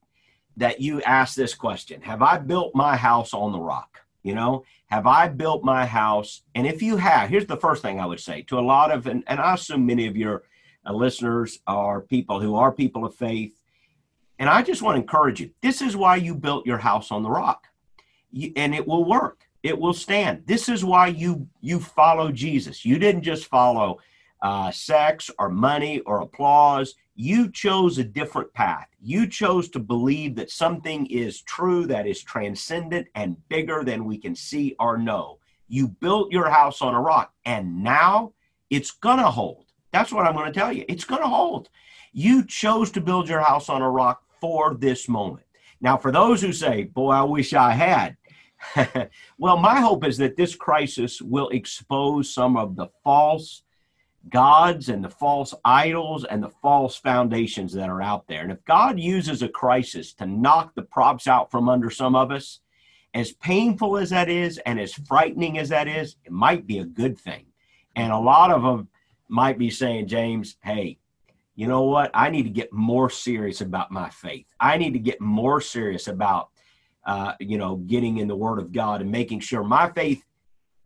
that 0.57 0.81
you 0.81 1.03
ask 1.03 1.37
this 1.37 1.55
question 1.55 2.01
Have 2.01 2.21
I 2.21 2.39
built 2.39 2.75
my 2.75 2.97
house 2.97 3.33
on 3.33 3.53
the 3.53 3.61
rock? 3.61 4.01
You 4.27 4.35
know, 4.35 4.65
have 4.89 5.07
I 5.07 5.29
built 5.29 5.65
my 5.65 5.87
house? 5.87 6.43
And 6.55 6.67
if 6.67 6.83
you 6.83 6.97
have, 6.97 7.31
here's 7.31 7.47
the 7.47 7.57
first 7.57 7.83
thing 7.83 8.01
I 8.01 8.07
would 8.07 8.21
say 8.21 8.43
to 8.43 8.59
a 8.59 8.61
lot 8.61 8.91
of, 8.91 9.07
and, 9.07 9.23
and 9.27 9.41
I 9.41 9.55
assume 9.55 9.87
many 9.87 10.07
of 10.07 10.17
your 10.17 10.43
uh, 10.87 10.93
listeners 10.93 11.61
are 11.67 12.01
people 12.01 12.41
who 12.41 12.57
are 12.57 12.73
people 12.73 13.05
of 13.05 13.15
faith. 13.15 13.61
And 14.39 14.51
I 14.51 14.63
just 14.63 14.83
want 14.83 14.97
to 14.97 15.01
encourage 15.01 15.41
you 15.41 15.51
this 15.63 15.81
is 15.81 15.97
why 15.97 16.17
you 16.17 16.35
built 16.35 16.67
your 16.67 16.79
house 16.79 17.11
on 17.11 17.23
the 17.23 17.31
rock, 17.31 17.69
you, 18.31 18.53
and 18.57 18.75
it 18.75 18.87
will 18.87 19.05
work 19.05 19.47
it 19.67 19.79
will 19.79 19.95
stand. 19.95 20.47
This 20.47 20.69
is 20.69 20.85
why 20.85 21.09
you 21.09 21.49
you 21.61 21.81
follow 21.81 22.31
Jesus. 22.31 22.85
You 22.85 22.99
didn't 22.99 23.23
just 23.23 23.47
follow 23.47 23.99
uh, 24.41 24.71
sex 24.71 25.29
or 25.41 25.49
money 25.49 25.99
or 26.01 26.21
applause. 26.21 26.95
You 27.19 27.51
chose 27.51 27.97
a 27.97 28.05
different 28.05 28.53
path. 28.53 28.89
You 29.01 29.27
chose 29.27 29.71
to 29.71 29.79
believe 29.79 30.35
that 30.37 30.51
something 30.51 31.07
is 31.07 31.41
true, 31.41 31.87
that 31.87 32.07
is 32.07 32.23
transcendent 32.23 33.09
and 33.15 33.37
bigger 33.49 33.83
than 33.85 34.05
we 34.05 34.19
can 34.19 34.35
see 34.35 34.77
or 34.79 34.99
know. 34.99 35.39
You 35.67 35.89
built 35.89 36.31
your 36.31 36.51
house 36.51 36.83
on 36.83 36.95
a 36.95 37.01
rock, 37.01 37.33
and 37.47 37.83
now 37.83 38.35
it's 38.69 38.91
going 38.91 39.17
to 39.17 39.31
hold. 39.31 39.65
That's 39.93 40.13
what 40.13 40.27
I'm 40.27 40.35
going 40.35 40.53
to 40.53 40.59
tell 40.59 40.71
you. 40.71 40.85
It's 40.91 41.05
going 41.05 41.23
to 41.23 41.29
hold. 41.29 41.71
You 42.13 42.45
chose 42.45 42.91
to 42.93 43.01
build 43.01 43.31
your 43.31 43.41
house 43.41 43.71
on 43.71 43.81
a 43.81 43.91
rock 43.91 44.23
for 44.39 44.75
this 44.75 45.09
moment. 45.09 45.47
Now, 45.81 45.97
for 45.97 46.13
those 46.13 46.43
who 46.43 46.53
say, 46.53 46.85
Boy, 46.85 47.13
I 47.13 47.23
wish 47.23 47.55
I 47.55 47.73
had, 47.73 48.19
well, 49.39 49.57
my 49.57 49.81
hope 49.81 50.05
is 50.05 50.19
that 50.19 50.37
this 50.37 50.55
crisis 50.55 51.23
will 51.23 51.49
expose 51.49 52.33
some 52.33 52.59
of 52.59 52.77
the 52.77 52.89
false 53.03 53.63
gods 54.29 54.89
and 54.89 55.05
the 55.05 55.11
false 55.11 55.55
idols 55.65 56.25
and 56.25 56.43
the 56.43 56.51
false 56.63 56.97
foundations 56.97 57.73
that 57.73 57.89
are 57.89 58.03
out 58.03 58.27
there. 58.27 58.43
And 58.43 58.53
if 58.53 58.65
God 58.65 58.99
uses 58.99 59.43
a 59.43 59.49
crisis 59.49 60.13
to 60.15 60.27
knock 60.27 60.75
the 60.75 60.83
props 60.83 61.27
out 61.27 61.51
from 61.51 61.69
under 61.69 61.91
some 61.91 62.15
of 62.15 62.31
us, 62.31 62.61
as 63.15 63.33
painful 63.33 63.97
as 63.97 64.11
that 64.11 64.29
is 64.29 64.59
and 64.59 64.79
as 64.79 64.93
frightening 64.93 65.59
as 65.59 65.71
that 65.71 65.89
is, 65.89 66.17
it 66.25 66.33
might 66.33 66.67
be 66.67 66.79
a 66.79 66.85
good 66.85 67.19
thing. 67.19 67.47
And 67.95 68.13
a 68.13 68.19
lot 68.19 68.51
of 68.51 68.63
them 68.63 68.89
might 69.29 69.59
be 69.59 69.71
saying, 69.71 70.09
James, 70.09 70.57
hey, 70.63 70.99
you 71.55 71.67
know 71.67 71.85
what? 71.85 72.11
I 72.13 72.29
need 72.29 72.43
to 72.43 72.51
get 72.51 72.73
more 72.73 73.09
serious 73.09 73.63
about 73.63 73.91
my 73.91 74.11
faith. 74.11 74.47
I 74.61 74.77
need 74.77 74.93
to 74.93 74.99
get 74.99 75.21
more 75.21 75.63
serious 75.63 76.07
about, 76.09 76.51
uh, 77.05 77.33
you 77.41 77.57
know, 77.57 77.77
getting 77.77 78.19
in 78.19 78.29
the 78.29 78.37
Word 78.37 78.59
of 78.59 78.73
God 78.73 79.01
and 79.01 79.11
making 79.11 79.41
sure 79.41 79.65
my 79.65 79.91
faith 79.91 80.23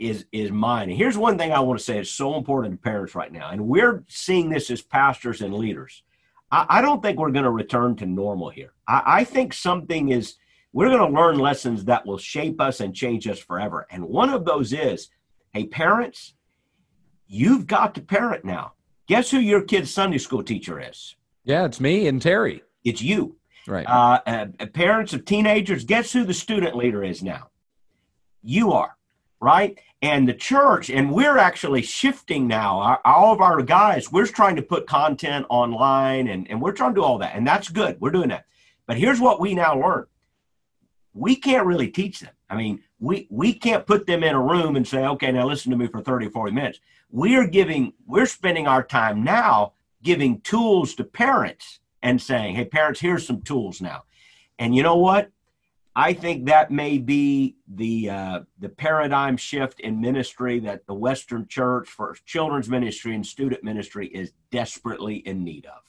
is 0.00 0.26
is 0.33 0.50
mine. 0.50 0.88
And 0.88 0.99
here's 0.99 1.19
one 1.19 1.38
thing 1.38 1.52
I 1.52 1.61
want 1.61 1.78
to 1.78 1.85
say: 1.85 1.99
it's 1.99 2.11
so 2.11 2.37
important 2.37 2.75
to 2.75 2.78
parents 2.78 3.14
right 3.14 3.30
now, 3.30 3.50
and 3.50 3.69
we're 3.69 4.02
seeing 4.09 4.50
this 4.50 4.71
as 4.71 4.83
pastors 4.83 5.42
and 5.42 5.54
leaders. 5.54 6.02
I, 6.50 6.66
I 6.69 6.80
don't 6.80 7.02
think 7.02 7.19
we're 7.19 7.30
going 7.30 7.45
to 7.45 7.50
return 7.50 7.97
to 7.97 8.07
normal 8.07 8.50
here. 8.50 8.73
I, 8.88 9.02
I 9.07 9.25
think 9.25 9.52
something 9.52 10.09
is. 10.09 10.35
We're 10.73 10.88
going 10.88 11.12
to 11.12 11.21
learn 11.21 11.37
lessons 11.37 11.85
that 11.87 12.07
will 12.07 12.16
shape 12.19 12.61
us 12.61 12.78
and 12.78 12.95
change 12.95 13.26
us 13.26 13.40
forever. 13.40 13.88
And 13.90 14.04
one 14.04 14.30
of 14.30 14.45
those 14.45 14.73
is, 14.73 15.09
hey, 15.52 15.66
parents, 15.66 16.35
you've 17.26 17.66
got 17.66 17.97
to 17.97 18.00
parent 18.00 18.45
now. 18.45 18.75
Guess 19.09 19.33
who 19.33 19.38
your 19.38 19.62
kid's 19.62 19.92
Sunday 19.92 20.19
school 20.19 20.45
teacher 20.45 20.78
is? 20.80 21.16
Yeah, 21.42 21.64
it's 21.64 21.80
me 21.80 22.07
and 22.07 22.23
Terry. 22.23 22.62
It's 22.85 23.02
you. 23.02 23.37
Right. 23.66 23.85
Uh, 23.85 24.21
uh, 24.26 24.66
parents 24.73 25.12
of 25.12 25.25
teenagers, 25.25 25.85
guess 25.85 26.12
who 26.12 26.25
the 26.25 26.35
student 26.35 26.76
leader 26.76 27.02
is 27.02 27.21
now? 27.21 27.49
You 28.42 28.73
are, 28.73 28.97
right? 29.40 29.78
And 30.02 30.26
the 30.26 30.35
church, 30.35 30.88
and 30.88 31.12
we're 31.12 31.37
actually 31.37 31.83
shifting 31.83 32.49
now. 32.49 32.80
Our, 32.80 33.00
all 33.04 33.35
of 33.35 33.40
our 33.40 33.61
guys, 33.62 34.11
we're 34.11 34.26
trying 34.26 34.57
to 34.57 34.62
put 34.62 34.87
content 34.87 35.45
online 35.50 36.28
and, 36.28 36.50
and 36.50 36.61
we're 36.61 36.73
trying 36.73 36.95
to 36.95 37.00
do 37.00 37.04
all 37.04 37.19
that. 37.19 37.37
And 37.37 37.47
that's 37.47 37.69
good. 37.69 38.00
We're 38.00 38.11
doing 38.11 38.30
that. 38.30 38.47
But 38.87 38.97
here's 38.97 39.21
what 39.21 39.40
we 39.40 39.54
now 39.54 39.78
learn 39.78 40.07
we 41.12 41.37
can't 41.37 41.66
really 41.66 41.88
teach 41.88 42.21
them. 42.21 42.33
I 42.49 42.57
mean, 42.57 42.83
we, 42.99 43.26
we 43.30 43.52
can't 43.52 43.87
put 43.87 44.07
them 44.07 44.23
in 44.23 44.35
a 44.35 44.40
room 44.40 44.76
and 44.76 44.87
say, 44.87 45.04
okay, 45.04 45.33
now 45.33 45.47
listen 45.47 45.71
to 45.71 45.76
me 45.76 45.87
for 45.87 46.00
30 46.00 46.26
or 46.26 46.30
40 46.30 46.52
minutes. 46.52 46.80
We're 47.11 47.47
giving, 47.47 47.92
we're 48.07 48.26
spending 48.26 48.66
our 48.66 48.83
time 48.83 49.25
now 49.25 49.73
giving 50.02 50.40
tools 50.40 50.95
to 50.95 51.04
parents 51.04 51.80
and 52.02 52.21
saying, 52.21 52.54
hey, 52.54 52.64
parents, 52.64 53.00
here's 53.00 53.26
some 53.26 53.42
tools 53.42 53.80
now. 53.80 54.04
And 54.59 54.75
you 54.75 54.83
know 54.83 54.97
what? 54.97 55.30
I 55.97 56.12
think 56.12 56.47
that 56.47 56.70
may 56.70 56.99
be 56.99 57.56
the 57.66 58.11
uh, 58.11 58.40
the 58.59 58.68
paradigm 58.68 59.37
shift 59.37 59.80
in 59.80 60.00
ministry 60.00 60.61
that 60.61 60.87
the 60.87 60.94
Western 60.94 61.49
Church 61.49 61.88
for 61.88 62.16
children's 62.25 62.68
ministry 62.68 63.14
and 63.14 63.26
student 63.26 63.64
ministry 63.64 64.06
is 64.06 64.32
desperately 64.52 65.16
in 65.16 65.42
need 65.42 65.66
of. 65.66 65.82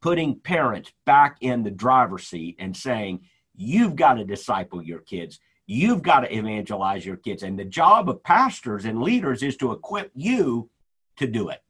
Putting 0.00 0.40
parents 0.40 0.92
back 1.06 1.36
in 1.40 1.62
the 1.62 1.70
driver's 1.70 2.26
seat 2.26 2.56
and 2.58 2.76
saying, 2.76 3.20
you've 3.56 3.96
got 3.96 4.14
to 4.14 4.24
disciple 4.24 4.82
your 4.82 5.00
kids. 5.00 5.38
You've 5.66 6.02
got 6.02 6.20
to 6.20 6.36
evangelize 6.36 7.06
your 7.06 7.16
kids. 7.16 7.42
And 7.42 7.58
the 7.58 7.64
job 7.64 8.10
of 8.10 8.22
pastors 8.22 8.84
and 8.84 9.00
leaders 9.00 9.42
is 9.42 9.56
to 9.58 9.72
equip 9.72 10.10
you 10.14 10.68
to 11.16 11.26
do 11.26 11.48
it. 11.48 11.62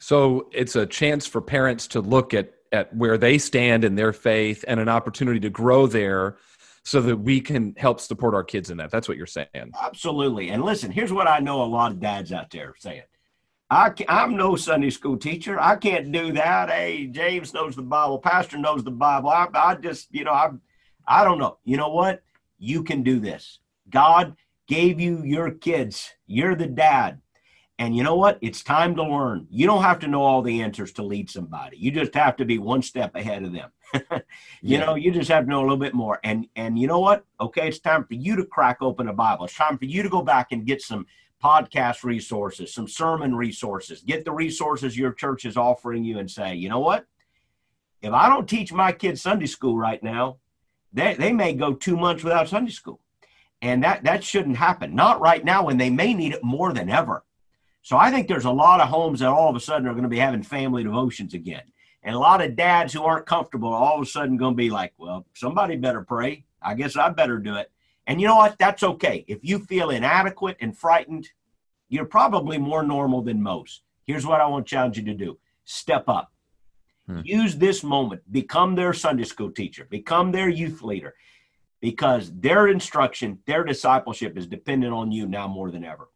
So 0.00 0.50
it's 0.52 0.76
a 0.76 0.84
chance 0.84 1.26
for 1.26 1.40
parents 1.40 1.86
to 1.88 2.00
look 2.00 2.34
at, 2.34 2.52
at 2.72 2.94
where 2.94 3.16
they 3.16 3.38
stand 3.38 3.84
in 3.84 3.94
their 3.94 4.12
faith 4.12 4.64
and 4.66 4.80
an 4.80 4.88
opportunity 4.88 5.40
to 5.40 5.50
grow 5.50 5.86
there 5.86 6.36
so 6.84 7.00
that 7.00 7.16
we 7.16 7.40
can 7.40 7.74
help 7.76 8.00
support 8.00 8.34
our 8.34 8.44
kids 8.44 8.70
in 8.70 8.76
that. 8.78 8.90
That's 8.90 9.08
what 9.08 9.16
you're 9.16 9.26
saying. 9.26 9.72
Absolutely. 9.80 10.50
And 10.50 10.64
listen, 10.64 10.90
here's 10.90 11.12
what 11.12 11.28
I 11.28 11.38
know 11.38 11.62
a 11.62 11.64
lot 11.64 11.92
of 11.92 12.00
dads 12.00 12.32
out 12.32 12.50
there 12.50 12.74
saying. 12.78 13.02
I 13.70 13.90
am 14.06 14.36
no 14.36 14.54
Sunday 14.54 14.90
school 14.90 15.16
teacher. 15.16 15.58
I 15.58 15.76
can't 15.76 16.12
do 16.12 16.32
that. 16.32 16.68
Hey, 16.68 17.06
James 17.06 17.54
knows 17.54 17.74
the 17.74 17.80
Bible. 17.80 18.18
Pastor 18.18 18.58
knows 18.58 18.84
the 18.84 18.90
Bible. 18.90 19.30
I, 19.30 19.48
I 19.54 19.76
just, 19.76 20.08
you 20.10 20.24
know, 20.24 20.32
I, 20.32 20.50
I 21.06 21.24
don't 21.24 21.38
know. 21.38 21.56
You 21.64 21.78
know 21.78 21.88
what? 21.88 22.22
You 22.58 22.82
can 22.82 23.02
do 23.02 23.18
this. 23.18 23.60
God 23.88 24.36
gave 24.68 25.00
you 25.00 25.22
your 25.24 25.52
kids. 25.52 26.10
You're 26.26 26.54
the 26.54 26.66
dad. 26.66 27.21
And 27.82 27.96
you 27.96 28.04
know 28.04 28.14
what? 28.14 28.38
It's 28.40 28.62
time 28.62 28.94
to 28.94 29.02
learn. 29.02 29.48
You 29.50 29.66
don't 29.66 29.82
have 29.82 29.98
to 29.98 30.06
know 30.06 30.22
all 30.22 30.40
the 30.40 30.62
answers 30.62 30.92
to 30.92 31.02
lead 31.02 31.28
somebody. 31.28 31.76
You 31.78 31.90
just 31.90 32.14
have 32.14 32.36
to 32.36 32.44
be 32.44 32.58
one 32.58 32.80
step 32.80 33.16
ahead 33.16 33.42
of 33.42 33.52
them. 33.52 33.72
you 33.92 34.00
yeah. 34.62 34.84
know, 34.84 34.94
you 34.94 35.10
just 35.10 35.28
have 35.30 35.46
to 35.46 35.50
know 35.50 35.58
a 35.58 35.62
little 35.62 35.76
bit 35.76 35.92
more. 35.92 36.20
And 36.22 36.46
and 36.54 36.78
you 36.78 36.86
know 36.86 37.00
what? 37.00 37.24
Okay, 37.40 37.66
it's 37.66 37.80
time 37.80 38.04
for 38.04 38.14
you 38.14 38.36
to 38.36 38.44
crack 38.44 38.82
open 38.82 39.08
a 39.08 39.12
Bible. 39.12 39.46
It's 39.46 39.56
time 39.56 39.78
for 39.78 39.86
you 39.86 40.04
to 40.04 40.08
go 40.08 40.22
back 40.22 40.52
and 40.52 40.64
get 40.64 40.80
some 40.80 41.06
podcast 41.42 42.04
resources, 42.04 42.72
some 42.72 42.86
sermon 42.86 43.34
resources. 43.34 44.00
Get 44.00 44.24
the 44.24 44.30
resources 44.30 44.96
your 44.96 45.12
church 45.12 45.44
is 45.44 45.56
offering 45.56 46.04
you 46.04 46.20
and 46.20 46.30
say, 46.30 46.54
you 46.54 46.68
know 46.68 46.78
what? 46.78 47.06
If 48.00 48.12
I 48.12 48.28
don't 48.28 48.48
teach 48.48 48.72
my 48.72 48.92
kids 48.92 49.22
Sunday 49.22 49.46
school 49.46 49.76
right 49.76 50.00
now, 50.04 50.36
they, 50.92 51.14
they 51.14 51.32
may 51.32 51.52
go 51.52 51.74
two 51.74 51.96
months 51.96 52.22
without 52.22 52.48
Sunday 52.48 52.70
school. 52.70 53.00
And 53.60 53.82
that, 53.82 54.04
that 54.04 54.22
shouldn't 54.22 54.56
happen. 54.56 54.94
Not 54.94 55.20
right 55.20 55.44
now 55.44 55.64
when 55.64 55.78
they 55.78 55.90
may 55.90 56.14
need 56.14 56.32
it 56.32 56.44
more 56.44 56.72
than 56.72 56.88
ever. 56.88 57.24
So 57.82 57.96
I 57.96 58.10
think 58.10 58.28
there's 58.28 58.44
a 58.44 58.50
lot 58.50 58.80
of 58.80 58.88
homes 58.88 59.20
that 59.20 59.28
all 59.28 59.50
of 59.50 59.56
a 59.56 59.60
sudden 59.60 59.86
are 59.86 59.92
going 59.92 60.04
to 60.04 60.08
be 60.08 60.18
having 60.18 60.42
family 60.42 60.84
devotions 60.84 61.34
again. 61.34 61.62
And 62.04 62.14
a 62.14 62.18
lot 62.18 62.42
of 62.42 62.56
dads 62.56 62.92
who 62.92 63.02
aren't 63.02 63.26
comfortable 63.26 63.72
are 63.72 63.82
all 63.82 63.96
of 63.96 64.02
a 64.02 64.06
sudden 64.06 64.36
going 64.36 64.54
to 64.54 64.56
be 64.56 64.70
like, 64.70 64.92
well, 64.98 65.26
somebody 65.34 65.76
better 65.76 66.02
pray. 66.02 66.44
I 66.60 66.74
guess 66.74 66.96
I 66.96 67.08
better 67.10 67.38
do 67.38 67.56
it. 67.56 67.70
And 68.06 68.20
you 68.20 68.26
know 68.26 68.36
what? 68.36 68.58
That's 68.58 68.82
okay. 68.82 69.24
If 69.28 69.40
you 69.42 69.60
feel 69.60 69.90
inadequate 69.90 70.56
and 70.60 70.76
frightened, 70.76 71.28
you're 71.88 72.04
probably 72.04 72.58
more 72.58 72.82
normal 72.82 73.22
than 73.22 73.42
most. 73.42 73.82
Here's 74.06 74.26
what 74.26 74.40
I 74.40 74.46
want 74.46 74.66
to 74.66 74.70
challenge 74.70 74.96
you 74.96 75.04
to 75.04 75.14
do 75.14 75.38
step 75.64 76.08
up. 76.08 76.32
Hmm. 77.06 77.20
Use 77.24 77.56
this 77.56 77.82
moment, 77.82 78.22
become 78.30 78.74
their 78.74 78.92
Sunday 78.92 79.24
school 79.24 79.50
teacher, 79.50 79.86
become 79.90 80.32
their 80.32 80.48
youth 80.48 80.82
leader, 80.82 81.14
because 81.80 82.32
their 82.32 82.68
instruction, 82.68 83.38
their 83.46 83.64
discipleship 83.64 84.36
is 84.36 84.46
dependent 84.46 84.92
on 84.92 85.12
you 85.12 85.26
now 85.26 85.48
more 85.48 85.70
than 85.70 85.84
ever. 85.84 86.08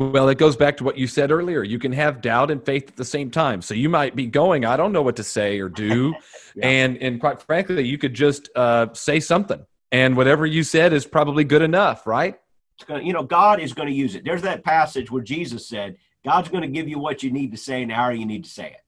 Well, 0.00 0.30
it 0.30 0.38
goes 0.38 0.56
back 0.56 0.78
to 0.78 0.84
what 0.84 0.96
you 0.96 1.06
said 1.06 1.30
earlier. 1.30 1.62
You 1.62 1.78
can 1.78 1.92
have 1.92 2.22
doubt 2.22 2.50
and 2.50 2.64
faith 2.64 2.88
at 2.88 2.96
the 2.96 3.04
same 3.04 3.30
time. 3.30 3.60
So 3.60 3.74
you 3.74 3.90
might 3.90 4.16
be 4.16 4.26
going, 4.26 4.64
I 4.64 4.78
don't 4.78 4.92
know 4.92 5.02
what 5.02 5.16
to 5.16 5.22
say 5.22 5.60
or 5.60 5.68
do. 5.68 6.14
yeah. 6.54 6.66
And 6.66 6.96
and 6.98 7.20
quite 7.20 7.42
frankly, 7.42 7.86
you 7.86 7.98
could 7.98 8.14
just 8.14 8.48
uh, 8.56 8.86
say 8.94 9.20
something. 9.20 9.66
And 9.92 10.16
whatever 10.16 10.46
you 10.46 10.62
said 10.62 10.94
is 10.94 11.04
probably 11.04 11.44
good 11.44 11.60
enough, 11.60 12.06
right? 12.06 12.40
Gonna, 12.86 13.02
you 13.02 13.12
know, 13.12 13.24
God 13.24 13.60
is 13.60 13.74
going 13.74 13.88
to 13.88 13.94
use 13.94 14.14
it. 14.14 14.24
There's 14.24 14.40
that 14.40 14.64
passage 14.64 15.10
where 15.10 15.22
Jesus 15.22 15.68
said, 15.68 15.96
God's 16.24 16.48
going 16.48 16.62
to 16.62 16.68
give 16.68 16.88
you 16.88 16.98
what 16.98 17.22
you 17.22 17.30
need 17.30 17.50
to 17.50 17.58
say 17.58 17.82
and 17.82 17.92
how 17.92 18.08
you 18.08 18.24
need 18.24 18.44
to 18.44 18.50
say 18.50 18.68
it. 18.68 18.80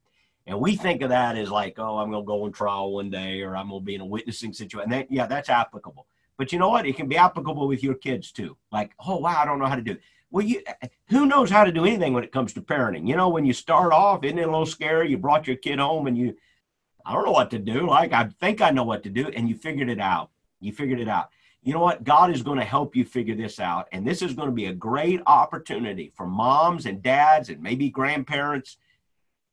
And 0.47 0.59
we 0.61 0.77
think 0.77 1.03
of 1.03 1.11
that 1.11 1.37
as 1.37 1.51
like, 1.51 1.79
oh, 1.79 1.99
I'm 1.99 2.11
going 2.11 2.23
to 2.23 2.27
go 2.27 2.45
on 2.45 2.53
trial 2.53 2.95
one 2.95 3.11
day 3.11 3.43
or 3.43 3.55
I'm 3.55 3.69
going 3.69 3.83
to 3.83 3.85
be 3.85 3.95
in 3.97 4.01
a 4.01 4.07
witnessing 4.07 4.55
situation. 4.55 4.91
And 4.91 4.93
that, 4.93 5.13
yeah, 5.13 5.27
that's 5.27 5.51
applicable. 5.51 6.07
But 6.39 6.53
you 6.53 6.59
know 6.59 6.71
what? 6.71 6.87
It 6.87 6.97
can 6.97 7.07
be 7.07 7.19
applicable 7.19 7.69
with 7.69 7.83
your 7.83 7.95
kids 7.95 8.33
too. 8.33 8.57
Like, 8.71 8.93
oh, 9.07 9.19
wow, 9.19 9.39
I 9.39 9.45
don't 9.45 9.59
know 9.59 9.67
how 9.67 9.77
to 9.77 9.83
do 9.83 9.93
it. 9.93 10.01
Well, 10.33 10.45
you, 10.45 10.63
eh, 10.67 10.89
who 11.11 11.27
knows 11.27 11.51
how 11.51 11.63
to 11.63 11.71
do 11.71 11.85
anything 11.85 12.15
when 12.15 12.25
it 12.25 12.33
comes 12.33 12.55
to 12.55 12.63
parenting? 12.63 13.07
You 13.07 13.17
know, 13.17 13.29
when 13.29 13.45
you 13.45 13.53
start 13.53 13.93
off, 13.93 14.25
isn't 14.25 14.39
it 14.39 14.49
a 14.49 14.51
little 14.51 14.67
scary? 14.67 15.11
You 15.11 15.19
brought 15.19 15.47
your 15.47 15.57
kid 15.57 15.79
home 15.79 16.07
and 16.07 16.17
you, 16.17 16.35
I 17.05 17.13
don't 17.13 17.27
know 17.27 17.33
what 17.33 17.51
to 17.51 17.59
do. 17.59 17.87
Like, 17.87 18.13
I 18.13 18.31
think 18.41 18.63
I 18.63 18.71
know 18.71 18.85
what 18.85 19.03
to 19.05 19.11
do. 19.11 19.29
And 19.29 19.49
you 19.49 19.55
figured 19.55 19.91
it 19.91 20.01
out. 20.01 20.31
You 20.59 20.73
figured 20.73 21.01
it 21.01 21.09
out. 21.09 21.29
You 21.63 21.75
know 21.75 21.81
what? 21.81 22.03
God 22.03 22.35
is 22.35 22.43
going 22.43 22.59
to 22.59 22.65
help 22.65 22.97
you 22.97 23.05
figure 23.05 23.37
this 23.37 23.61
out. 23.61 23.89
And 23.93 24.07
this 24.07 24.23
is 24.23 24.33
going 24.33 24.49
to 24.49 24.55
be 24.55 24.67
a 24.67 24.73
great 24.73 25.21
opportunity 25.27 26.13
for 26.17 26.27
moms 26.27 26.87
and 26.87 27.03
dads 27.03 27.51
and 27.51 27.63
maybe 27.63 27.91
grandparents 27.91 28.79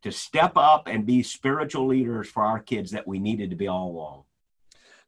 to 0.04 0.12
step 0.12 0.54
up 0.56 0.88
and 0.88 1.06
be 1.06 1.22
spiritual 1.22 1.88
leaders 1.88 2.30
for 2.30 2.44
our 2.44 2.60
kids 2.60 2.92
that 2.92 3.06
we 3.06 3.20
needed 3.20 3.50
to 3.50 3.56
be 3.58 3.68
all 3.68 3.92
along. 3.92 4.24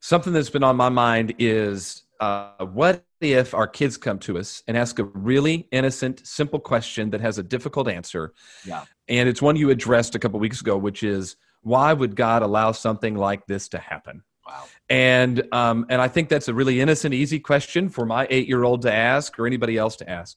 Something 0.00 0.34
that's 0.34 0.50
been 0.50 0.64
on 0.64 0.76
my 0.76 0.90
mind 0.90 1.34
is 1.38 2.02
uh, 2.22 2.64
what 2.66 3.04
if 3.20 3.52
our 3.52 3.66
kids 3.66 3.96
come 3.96 4.20
to 4.20 4.38
us 4.38 4.62
and 4.68 4.76
ask 4.76 5.00
a 5.00 5.04
really 5.04 5.66
innocent, 5.72 6.24
simple 6.24 6.60
question 6.60 7.10
that 7.10 7.20
has 7.20 7.36
a 7.36 7.42
difficult 7.42 7.88
answer? 7.88 8.32
Yeah. 8.64 8.84
And 9.08 9.28
it's 9.28 9.42
one 9.42 9.56
you 9.56 9.70
addressed 9.70 10.14
a 10.14 10.20
couple 10.20 10.38
weeks 10.38 10.60
ago, 10.60 10.78
which 10.78 11.02
is 11.02 11.34
why 11.62 11.92
would 11.92 12.14
God 12.14 12.42
allow 12.42 12.70
something 12.70 13.16
like 13.16 13.46
this 13.46 13.68
to 13.70 13.78
happen? 13.78 14.22
Wow. 14.46 14.64
And 14.88 15.48
um, 15.52 15.86
and 15.88 16.00
I 16.00 16.06
think 16.06 16.28
that's 16.28 16.46
a 16.46 16.54
really 16.54 16.80
innocent, 16.80 17.12
easy 17.12 17.40
question 17.40 17.88
for 17.88 18.06
my 18.06 18.28
eight 18.30 18.46
year 18.46 18.62
old 18.62 18.82
to 18.82 18.92
ask 18.92 19.36
or 19.40 19.48
anybody 19.48 19.76
else 19.76 19.96
to 19.96 20.08
ask. 20.08 20.36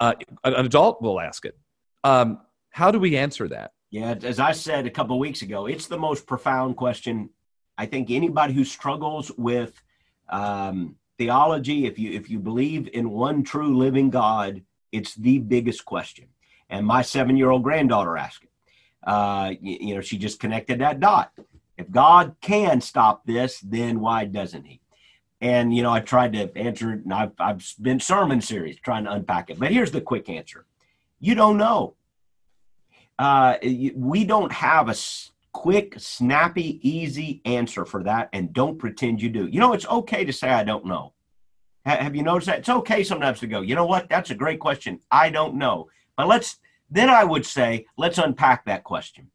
Uh, 0.00 0.14
an 0.42 0.66
adult 0.66 1.00
will 1.00 1.20
ask 1.20 1.44
it. 1.44 1.56
Um, 2.02 2.40
how 2.70 2.90
do 2.90 2.98
we 2.98 3.16
answer 3.16 3.46
that? 3.48 3.70
Yeah, 3.90 4.16
as 4.24 4.40
I 4.40 4.52
said 4.52 4.86
a 4.86 4.90
couple 4.90 5.14
of 5.14 5.20
weeks 5.20 5.42
ago, 5.42 5.66
it's 5.66 5.86
the 5.86 5.98
most 5.98 6.26
profound 6.26 6.76
question. 6.76 7.30
I 7.78 7.86
think 7.86 8.10
anybody 8.10 8.54
who 8.54 8.64
struggles 8.64 9.30
with 9.36 9.80
um, 10.28 10.96
theology, 11.18 11.86
if 11.86 11.98
you 11.98 12.12
if 12.12 12.30
you 12.30 12.38
believe 12.38 12.88
in 12.92 13.10
one 13.10 13.42
true 13.42 13.76
living 13.76 14.10
God, 14.10 14.62
it's 14.92 15.14
the 15.14 15.38
biggest 15.38 15.84
question. 15.84 16.26
And 16.68 16.86
my 16.86 17.02
seven 17.02 17.36
year 17.36 17.50
old 17.50 17.62
granddaughter 17.62 18.16
asked 18.16 18.44
it. 18.44 18.50
Uh, 19.06 19.52
you, 19.60 19.78
you 19.80 19.94
know, 19.94 20.00
she 20.00 20.18
just 20.18 20.40
connected 20.40 20.80
that 20.80 21.00
dot. 21.00 21.32
If 21.76 21.90
God 21.90 22.36
can 22.40 22.80
stop 22.80 23.24
this, 23.26 23.60
then 23.60 24.00
why 24.00 24.24
doesn't 24.24 24.64
He? 24.64 24.80
And 25.40 25.74
you 25.74 25.82
know, 25.82 25.92
I 25.92 26.00
tried 26.00 26.32
to 26.32 26.56
answer 26.56 26.92
it, 26.92 27.04
and 27.04 27.12
I've 27.12 27.32
I've 27.38 27.64
been 27.80 28.00
sermon 28.00 28.40
series 28.40 28.78
trying 28.78 29.04
to 29.04 29.12
unpack 29.12 29.50
it. 29.50 29.58
But 29.58 29.72
here's 29.72 29.92
the 29.92 30.00
quick 30.00 30.28
answer: 30.28 30.64
You 31.20 31.34
don't 31.34 31.58
know. 31.58 31.94
Uh, 33.18 33.56
we 33.94 34.24
don't 34.24 34.52
have 34.52 34.88
a 34.88 34.94
quick, 35.56 35.94
snappy, 35.96 36.78
easy 36.86 37.40
answer 37.46 37.86
for 37.86 38.02
that, 38.02 38.28
and 38.34 38.52
don't 38.52 38.78
pretend 38.78 39.22
you 39.22 39.30
do. 39.30 39.46
You 39.46 39.58
know, 39.58 39.72
it's 39.72 39.86
okay 39.86 40.22
to 40.22 40.32
say 40.32 40.50
I 40.50 40.64
don't 40.64 40.84
know. 40.84 41.14
Have 41.86 42.14
you 42.14 42.22
noticed 42.22 42.48
that? 42.48 42.58
It's 42.58 42.68
okay 42.68 43.02
sometimes 43.02 43.40
to 43.40 43.46
go, 43.46 43.62
you 43.62 43.74
know 43.74 43.86
what? 43.86 44.10
That's 44.10 44.30
a 44.30 44.34
great 44.34 44.60
question. 44.60 45.00
I 45.10 45.30
don't 45.30 45.54
know. 45.54 45.88
But 46.14 46.28
let's, 46.28 46.58
then 46.90 47.08
I 47.08 47.24
would 47.24 47.46
say, 47.46 47.86
let's 47.96 48.18
unpack 48.18 48.66
that 48.66 48.84
question. 48.84 49.30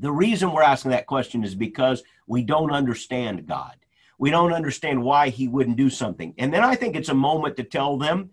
The 0.00 0.10
reason 0.10 0.50
we're 0.50 0.62
asking 0.62 0.90
that 0.90 1.06
question 1.06 1.44
is 1.44 1.54
because 1.54 2.02
we 2.26 2.42
don't 2.42 2.72
understand 2.72 3.46
God. 3.46 3.76
We 4.18 4.30
don't 4.30 4.52
understand 4.52 5.04
why 5.04 5.28
he 5.28 5.46
wouldn't 5.46 5.76
do 5.76 5.88
something. 5.88 6.34
And 6.36 6.52
then 6.52 6.64
I 6.64 6.74
think 6.74 6.96
it's 6.96 7.10
a 7.10 7.14
moment 7.14 7.56
to 7.58 7.62
tell 7.62 7.96
them 7.96 8.30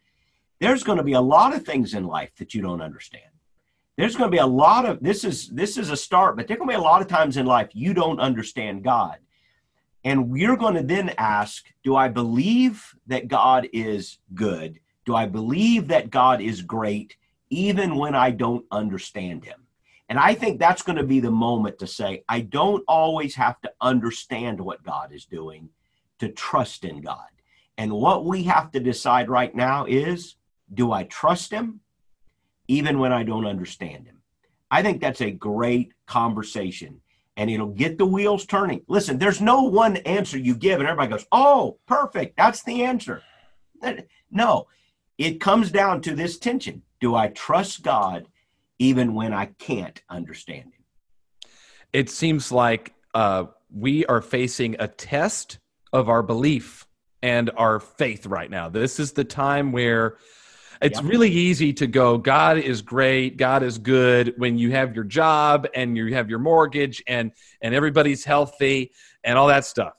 there's 0.60 0.84
going 0.84 0.98
to 0.98 1.04
be 1.04 1.14
a 1.14 1.22
lot 1.22 1.54
of 1.54 1.64
things 1.66 1.94
in 1.94 2.06
life 2.06 2.32
that 2.38 2.56
you 2.56 2.64
don't 2.64 2.82
understand. 2.82 3.31
There's 4.02 4.16
going 4.16 4.32
to 4.32 4.36
be 4.36 4.40
a 4.40 4.48
lot 4.48 4.88
of 4.88 5.00
this 5.00 5.24
is 5.24 5.50
this 5.50 5.78
is 5.78 5.92
a 5.92 5.96
start, 5.96 6.36
but 6.36 6.48
there's 6.48 6.58
going 6.58 6.72
to 6.72 6.76
be 6.76 6.82
a 6.82 6.84
lot 6.84 7.04
of 7.04 7.08
times 7.08 7.38
in 7.38 7.46
life 7.46 7.70
you 7.74 7.94
don't 7.94 8.20
understand 8.20 8.84
God. 8.84 9.18
And 10.04 10.32
we're 10.32 10.58
going 10.58 10.74
to 10.74 10.82
then 10.82 11.14
ask 11.20 11.68
Do 11.84 11.96
I 11.96 12.08
believe 12.08 12.96
that 13.06 13.28
God 13.28 13.70
is 13.74 14.18
good? 14.34 14.80
Do 15.06 15.14
I 15.14 15.28
believe 15.28 15.90
that 15.90 16.10
God 16.10 16.42
is 16.42 16.64
great, 16.64 17.16
even 17.52 17.96
when 17.96 18.16
I 18.16 18.32
don't 18.32 18.66
understand 18.72 19.46
Him? 19.46 19.68
And 20.10 20.18
I 20.18 20.34
think 20.34 20.58
that's 20.58 20.82
going 20.82 20.98
to 20.98 21.04
be 21.04 21.20
the 21.20 21.30
moment 21.30 21.78
to 21.78 21.86
say, 21.86 22.24
I 22.28 22.40
don't 22.42 22.84
always 22.88 23.36
have 23.36 23.62
to 23.62 23.72
understand 23.82 24.60
what 24.60 24.82
God 24.82 25.14
is 25.14 25.26
doing 25.26 25.70
to 26.18 26.30
trust 26.30 26.86
in 26.86 27.02
God. 27.02 27.30
And 27.78 27.92
what 27.92 28.26
we 28.26 28.42
have 28.46 28.72
to 28.72 28.80
decide 28.80 29.30
right 29.30 29.54
now 29.54 29.86
is 29.86 30.38
do 30.74 30.92
I 30.92 31.04
trust 31.04 31.52
Him, 31.52 31.82
even 32.72 33.00
when 33.00 33.12
I 33.12 33.24
don't 33.24 33.46
understand 33.46 34.08
Him? 34.08 34.22
I 34.70 34.82
think 34.82 35.02
that's 35.02 35.22
a 35.22 35.32
great 35.32 35.94
conversation 36.06 37.02
and 37.38 37.50
it'll 37.50 37.68
get 37.68 37.98
the 37.98 38.06
wheels 38.06 38.46
turning. 38.46 38.84
Listen, 38.88 39.18
there's 39.18 39.42
no 39.42 39.64
one 39.64 39.98
answer 39.98 40.38
you 40.38 40.56
give, 40.56 40.80
and 40.80 40.88
everybody 40.88 41.12
goes, 41.12 41.26
Oh, 41.32 41.78
perfect. 41.88 42.38
That's 42.38 42.64
the 42.64 42.84
answer. 42.84 43.24
No, 44.30 44.68
it 45.18 45.42
comes 45.42 45.72
down 45.72 46.02
to 46.02 46.16
this 46.16 46.38
tension. 46.38 46.84
Do 47.00 47.16
I 47.16 47.28
trust 47.30 47.84
God 47.84 48.28
even 48.80 49.14
when 49.14 49.34
I 49.34 49.48
can't 49.58 50.02
understand 50.10 50.66
Him? 50.66 51.50
It 51.94 52.10
seems 52.10 52.52
like 52.52 52.94
uh, 53.14 53.46
we 53.74 54.06
are 54.06 54.22
facing 54.22 54.76
a 54.80 54.88
test 54.88 55.60
of 55.92 56.10
our 56.10 56.24
belief 56.24 56.86
and 57.22 57.50
our 57.58 57.80
faith 57.80 58.26
right 58.26 58.50
now. 58.50 58.70
This 58.70 59.00
is 59.00 59.14
the 59.14 59.24
time 59.24 59.72
where 59.72 60.18
it's 60.82 61.00
yep. 61.00 61.10
really 61.10 61.30
easy 61.30 61.72
to 61.74 61.88
go 61.88 62.18
god 62.18 62.58
is 62.58 62.82
great 62.82 63.38
god 63.38 63.64
is 63.64 63.78
good 63.78 64.34
when 64.38 64.58
you 64.58 64.72
have 64.72 64.96
your 64.96 65.04
job 65.04 65.68
and 65.76 65.96
you 65.96 66.14
have 66.14 66.30
your 66.30 66.40
mortgage 66.40 67.04
and 67.08 67.32
and 67.62 67.74
everybody's 67.76 68.24
healthy 68.26 68.92
and 69.24 69.38
all 69.38 69.48
that 69.48 69.66
stuff. 69.66 69.94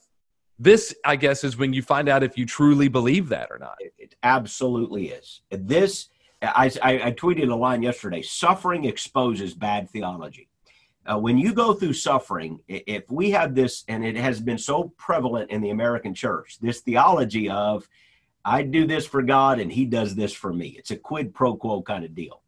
This 0.58 0.94
i 1.04 1.16
guess 1.16 1.44
is 1.44 1.56
when 1.56 1.72
you 1.72 1.82
find 1.82 2.08
out 2.08 2.22
if 2.22 2.36
you 2.36 2.46
truly 2.46 2.88
believe 2.88 3.28
that 3.30 3.48
or 3.50 3.58
not. 3.58 3.76
It, 3.80 3.94
it 3.98 4.14
absolutely 4.22 5.08
is. 5.08 5.40
This 5.50 6.08
I, 6.40 6.72
I, 6.82 6.92
I, 7.04 7.12
tweeted 7.12 7.52
a 7.52 7.54
line 7.54 7.82
yesterday 7.84 8.20
suffering 8.20 8.84
exposes 8.84 9.54
bad 9.54 9.88
theology. 9.90 10.48
Uh, 11.06 11.16
when 11.16 11.38
you 11.38 11.52
go 11.52 11.72
through 11.72 11.92
suffering 11.92 12.58
if 12.66 13.08
we 13.10 13.30
have 13.30 13.54
this 13.54 13.84
and 13.88 14.04
it 14.04 14.16
has 14.16 14.40
been 14.40 14.58
so 14.58 14.92
prevalent 14.96 15.50
in 15.50 15.60
the 15.60 15.70
american 15.70 16.14
church 16.14 16.58
this 16.60 16.80
theology 16.80 17.50
of 17.50 17.88
I 18.44 18.62
do 18.62 18.86
this 18.86 19.06
for 19.06 19.22
God 19.22 19.60
and 19.60 19.72
he 19.72 19.84
does 19.84 20.14
this 20.14 20.32
for 20.32 20.52
me. 20.52 20.74
It's 20.78 20.90
a 20.90 20.96
quid 20.96 21.34
pro 21.34 21.56
quo 21.56 21.82
kind 21.82 22.04
of 22.04 22.14
deal. 22.14 22.42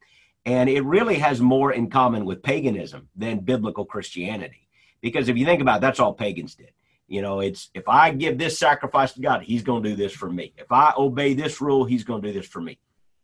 And 0.47 0.69
it 0.69 0.85
really 0.85 1.17
has 1.17 1.41
more 1.41 1.73
in 1.73 1.89
common 1.89 2.25
with 2.25 2.43
paganism 2.43 3.09
than 3.17 3.41
biblical 3.41 3.85
Christianity. 3.85 4.69
Because 5.01 5.29
if 5.29 5.37
you 5.37 5.45
think 5.47 5.63
about 5.63 5.79
it, 5.79 5.81
that's 5.81 6.01
all 6.01 6.13
pagans 6.13 6.55
did. 6.55 6.73
You 7.07 7.23
know, 7.23 7.41
it's 7.41 7.71
if 7.75 7.89
I 7.89 8.11
give 8.11 8.39
this 8.39 8.59
sacrifice 8.59 9.13
to 9.13 9.21
God, 9.21 9.43
he's 9.43 9.63
going 9.63 9.83
to 9.83 9.91
do 9.91 9.97
this 9.97 10.13
for 10.13 10.31
me. 10.31 10.55
If 10.57 10.73
I 10.73 10.93
obey 10.97 11.35
this 11.35 11.61
rule, 11.61 11.85
he's 11.85 12.05
going 12.05 12.23
to 12.23 12.29
do 12.29 12.39
this 12.39 12.49
for 12.49 12.61
me. 12.61 12.79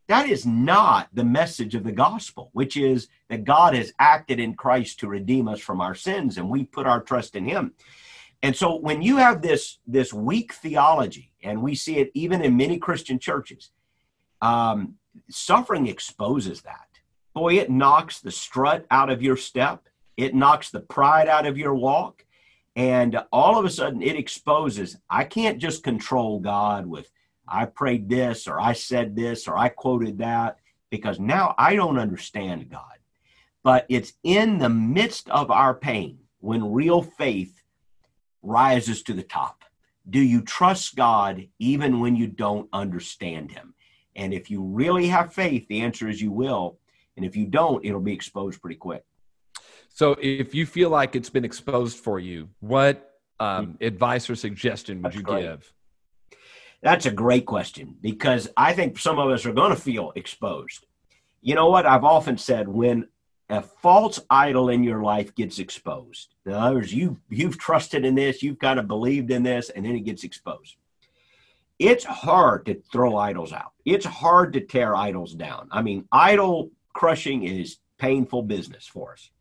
That 0.07 0.29
is 0.29 0.45
not 0.45 1.07
the 1.13 1.23
message 1.23 1.73
of 1.73 1.83
the 1.83 1.91
gospel, 1.91 2.49
which 2.53 2.75
is 2.75 3.07
that 3.29 3.45
God 3.45 3.73
has 3.73 3.93
acted 3.97 4.39
in 4.39 4.55
Christ 4.55 4.99
to 4.99 5.07
redeem 5.07 5.47
us 5.47 5.59
from 5.59 5.81
our 5.81 5.95
sins 5.95 6.37
and 6.37 6.49
we 6.49 6.65
put 6.65 6.85
our 6.85 7.01
trust 7.01 7.35
in 7.35 7.45
him. 7.45 7.73
And 8.43 8.55
so 8.55 8.75
when 8.75 9.01
you 9.01 9.17
have 9.17 9.41
this 9.41 9.77
this 9.85 10.13
weak 10.13 10.53
theology, 10.53 11.31
and 11.43 11.61
we 11.61 11.75
see 11.75 11.97
it 11.97 12.11
even 12.13 12.41
in 12.41 12.57
many 12.57 12.77
Christian 12.77 13.19
churches, 13.19 13.71
um, 14.41 14.95
suffering 15.29 15.87
exposes 15.87 16.61
that. 16.61 16.87
Boy, 17.33 17.59
it 17.59 17.69
knocks 17.69 18.19
the 18.19 18.31
strut 18.31 18.85
out 18.91 19.09
of 19.09 19.21
your 19.21 19.37
step. 19.37 19.87
It 20.17 20.35
knocks 20.35 20.69
the 20.69 20.81
pride 20.81 21.27
out 21.27 21.45
of 21.45 21.57
your 21.57 21.75
walk. 21.75 22.25
And 22.75 23.21
all 23.31 23.57
of 23.57 23.65
a 23.65 23.69
sudden, 23.69 24.01
it 24.01 24.15
exposes 24.15 24.97
I 25.09 25.23
can't 25.23 25.57
just 25.57 25.83
control 25.83 26.39
God 26.39 26.85
with, 26.85 27.11
I 27.47 27.65
prayed 27.65 28.09
this, 28.09 28.47
or 28.47 28.59
I 28.59 28.73
said 28.73 29.15
this, 29.15 29.47
or 29.47 29.57
I 29.57 29.69
quoted 29.69 30.17
that, 30.19 30.57
because 30.89 31.19
now 31.19 31.53
I 31.57 31.75
don't 31.75 31.99
understand 31.99 32.69
God. 32.69 32.83
But 33.63 33.85
it's 33.89 34.13
in 34.23 34.57
the 34.57 34.69
midst 34.69 35.29
of 35.29 35.51
our 35.51 35.73
pain 35.73 36.19
when 36.39 36.71
real 36.71 37.01
faith 37.01 37.60
rises 38.41 39.03
to 39.03 39.13
the 39.13 39.23
top. 39.23 39.63
Do 40.09 40.19
you 40.19 40.41
trust 40.41 40.95
God 40.95 41.47
even 41.59 41.99
when 41.99 42.15
you 42.15 42.27
don't 42.27 42.67
understand 42.73 43.51
Him? 43.51 43.73
And 44.15 44.33
if 44.33 44.49
you 44.49 44.63
really 44.63 45.07
have 45.07 45.33
faith, 45.33 45.67
the 45.67 45.81
answer 45.81 46.07
is 46.09 46.21
you 46.21 46.31
will. 46.31 46.77
And 47.15 47.25
if 47.25 47.35
you 47.35 47.45
don't, 47.45 47.85
it'll 47.85 48.01
be 48.01 48.13
exposed 48.13 48.61
pretty 48.61 48.75
quick. 48.75 49.03
So 49.89 50.15
if 50.21 50.55
you 50.55 50.65
feel 50.65 50.89
like 50.89 51.15
it's 51.15 51.29
been 51.29 51.45
exposed 51.45 51.99
for 51.99 52.19
you, 52.19 52.49
what 52.59 53.19
um, 53.39 53.73
hmm. 53.79 53.83
advice 53.83 54.29
or 54.29 54.35
suggestion 54.35 54.97
would 54.97 55.05
That's 55.05 55.15
you 55.17 55.23
great. 55.23 55.41
give? 55.43 55.73
That's 56.81 57.05
a 57.05 57.11
great 57.11 57.45
question 57.45 57.95
because 58.01 58.49
I 58.57 58.73
think 58.73 58.97
some 58.97 59.19
of 59.19 59.29
us 59.29 59.45
are 59.45 59.53
going 59.53 59.69
to 59.69 59.79
feel 59.79 60.13
exposed. 60.15 60.87
You 61.41 61.55
know 61.55 61.69
what? 61.69 61.85
I've 61.85 62.03
often 62.03 62.37
said 62.37 62.67
when 62.67 63.07
a 63.51 63.61
false 63.61 64.19
idol 64.29 64.69
in 64.69 64.83
your 64.83 65.03
life 65.03 65.35
gets 65.35 65.59
exposed. 65.59 66.35
In 66.45 66.53
other 66.53 66.75
words, 66.75 66.93
you 66.93 67.19
you've 67.29 67.57
trusted 67.57 68.05
in 68.05 68.15
this, 68.15 68.41
you've 68.41 68.59
kind 68.59 68.79
of 68.79 68.87
believed 68.87 69.29
in 69.29 69.43
this, 69.43 69.69
and 69.69 69.85
then 69.85 69.95
it 69.95 70.01
gets 70.01 70.23
exposed. 70.23 70.77
It's 71.77 72.05
hard 72.05 72.65
to 72.67 72.81
throw 72.91 73.17
idols 73.17 73.51
out. 73.51 73.73
It's 73.85 74.05
hard 74.05 74.53
to 74.53 74.61
tear 74.61 74.95
idols 74.95 75.33
down. 75.33 75.67
I 75.71 75.81
mean, 75.81 76.07
idol 76.11 76.71
crushing 76.93 77.43
is 77.43 77.77
painful 77.97 78.43
business 78.43 78.87
for 78.87 79.13
us. 79.13 79.31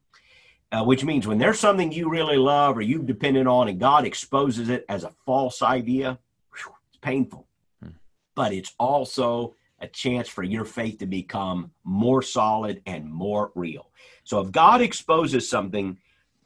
Uh, 0.73 0.85
which 0.85 1.03
means 1.03 1.27
when 1.27 1.39
there's 1.39 1.59
something 1.59 1.91
you 1.91 2.09
really 2.09 2.37
love 2.37 2.77
or 2.77 2.81
you've 2.81 3.07
depended 3.07 3.49
on 3.49 3.67
and 3.67 3.81
God 3.81 4.07
exposes 4.07 4.69
it 4.69 4.85
as 4.89 5.03
a 5.03 5.13
false 5.27 5.63
idea, 5.63 6.17
whew, 6.55 6.73
it's 6.89 6.99
painful. 6.99 7.49
Hmm. 7.83 7.91
But 8.37 8.53
it's 8.53 8.73
also 8.79 9.57
a 9.81 9.89
chance 9.89 10.29
for 10.29 10.43
your 10.43 10.65
faith 10.65 10.99
to 10.99 11.07
become 11.07 11.71
more 11.85 12.23
solid 12.23 12.83
and 12.87 13.11
more 13.11 13.51
real. 13.55 13.91
So 14.25 14.41
if 14.41 14.53
God 14.53 14.81
exposes 14.81 15.49
something, 15.49 15.99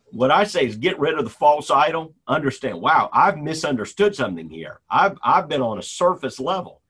what 0.07 0.31
I 0.31 0.45
say 0.45 0.67
is 0.67 0.77
get 0.77 0.99
rid 0.99 1.19
of 1.19 1.25
the 1.25 1.31
false 1.31 1.71
idol. 1.71 2.15
Understand, 2.29 2.81
wow, 2.81 3.11
I've 3.13 3.39
misunderstood 3.39 4.15
something 4.15 4.49
here. 4.49 4.81
I've 4.89 5.19
I've 5.23 5.49
been 5.49 5.63
on 5.63 5.79
a 5.79 5.83
surface 5.83 6.39
level. 6.39 6.81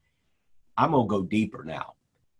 I'm 0.76 0.90
gonna 0.90 1.06
go 1.06 1.22
deeper 1.22 1.64
now. 1.64 1.94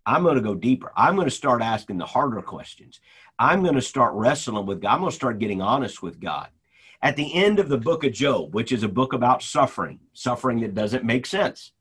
I'm 0.06 0.22
going 0.22 0.34
to 0.34 0.42
go 0.42 0.54
deeper. 0.54 0.92
I'm 0.96 1.14
going 1.14 1.28
to 1.28 1.34
start 1.34 1.62
asking 1.62 1.98
the 1.98 2.06
harder 2.06 2.42
questions. 2.42 3.00
I'm 3.38 3.62
going 3.62 3.74
to 3.74 3.82
start 3.82 4.14
wrestling 4.14 4.66
with 4.66 4.82
God. 4.82 4.92
I'm 4.92 5.00
going 5.00 5.10
to 5.10 5.16
start 5.16 5.38
getting 5.38 5.62
honest 5.62 6.02
with 6.02 6.20
God. 6.20 6.48
At 7.02 7.16
the 7.16 7.34
end 7.34 7.58
of 7.58 7.68
the 7.68 7.78
book 7.78 8.04
of 8.04 8.12
Job, 8.12 8.54
which 8.54 8.72
is 8.72 8.82
a 8.82 8.88
book 8.88 9.12
about 9.12 9.42
suffering, 9.42 10.00
suffering 10.12 10.60
that 10.60 10.74
doesn't 10.74 11.04
make 11.04 11.26
sense, 11.26 11.72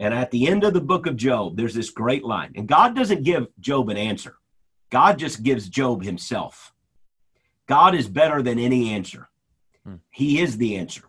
and 0.00 0.14
at 0.14 0.30
the 0.30 0.48
end 0.48 0.64
of 0.64 0.72
the 0.72 0.80
book 0.80 1.06
of 1.06 1.14
Job, 1.16 1.58
there's 1.58 1.74
this 1.74 1.90
great 1.90 2.24
line. 2.24 2.52
And 2.56 2.66
God 2.66 2.96
doesn't 2.96 3.22
give 3.22 3.46
Job 3.60 3.90
an 3.90 3.98
answer, 3.98 4.36
God 4.88 5.18
just 5.18 5.42
gives 5.44 5.68
Job 5.68 6.02
himself. 6.02 6.72
God 7.68 7.94
is 7.94 8.08
better 8.08 8.42
than 8.42 8.58
any 8.58 8.90
answer, 8.90 9.28
hmm. 9.84 9.96
He 10.10 10.40
is 10.40 10.56
the 10.56 10.76
answer. 10.76 11.02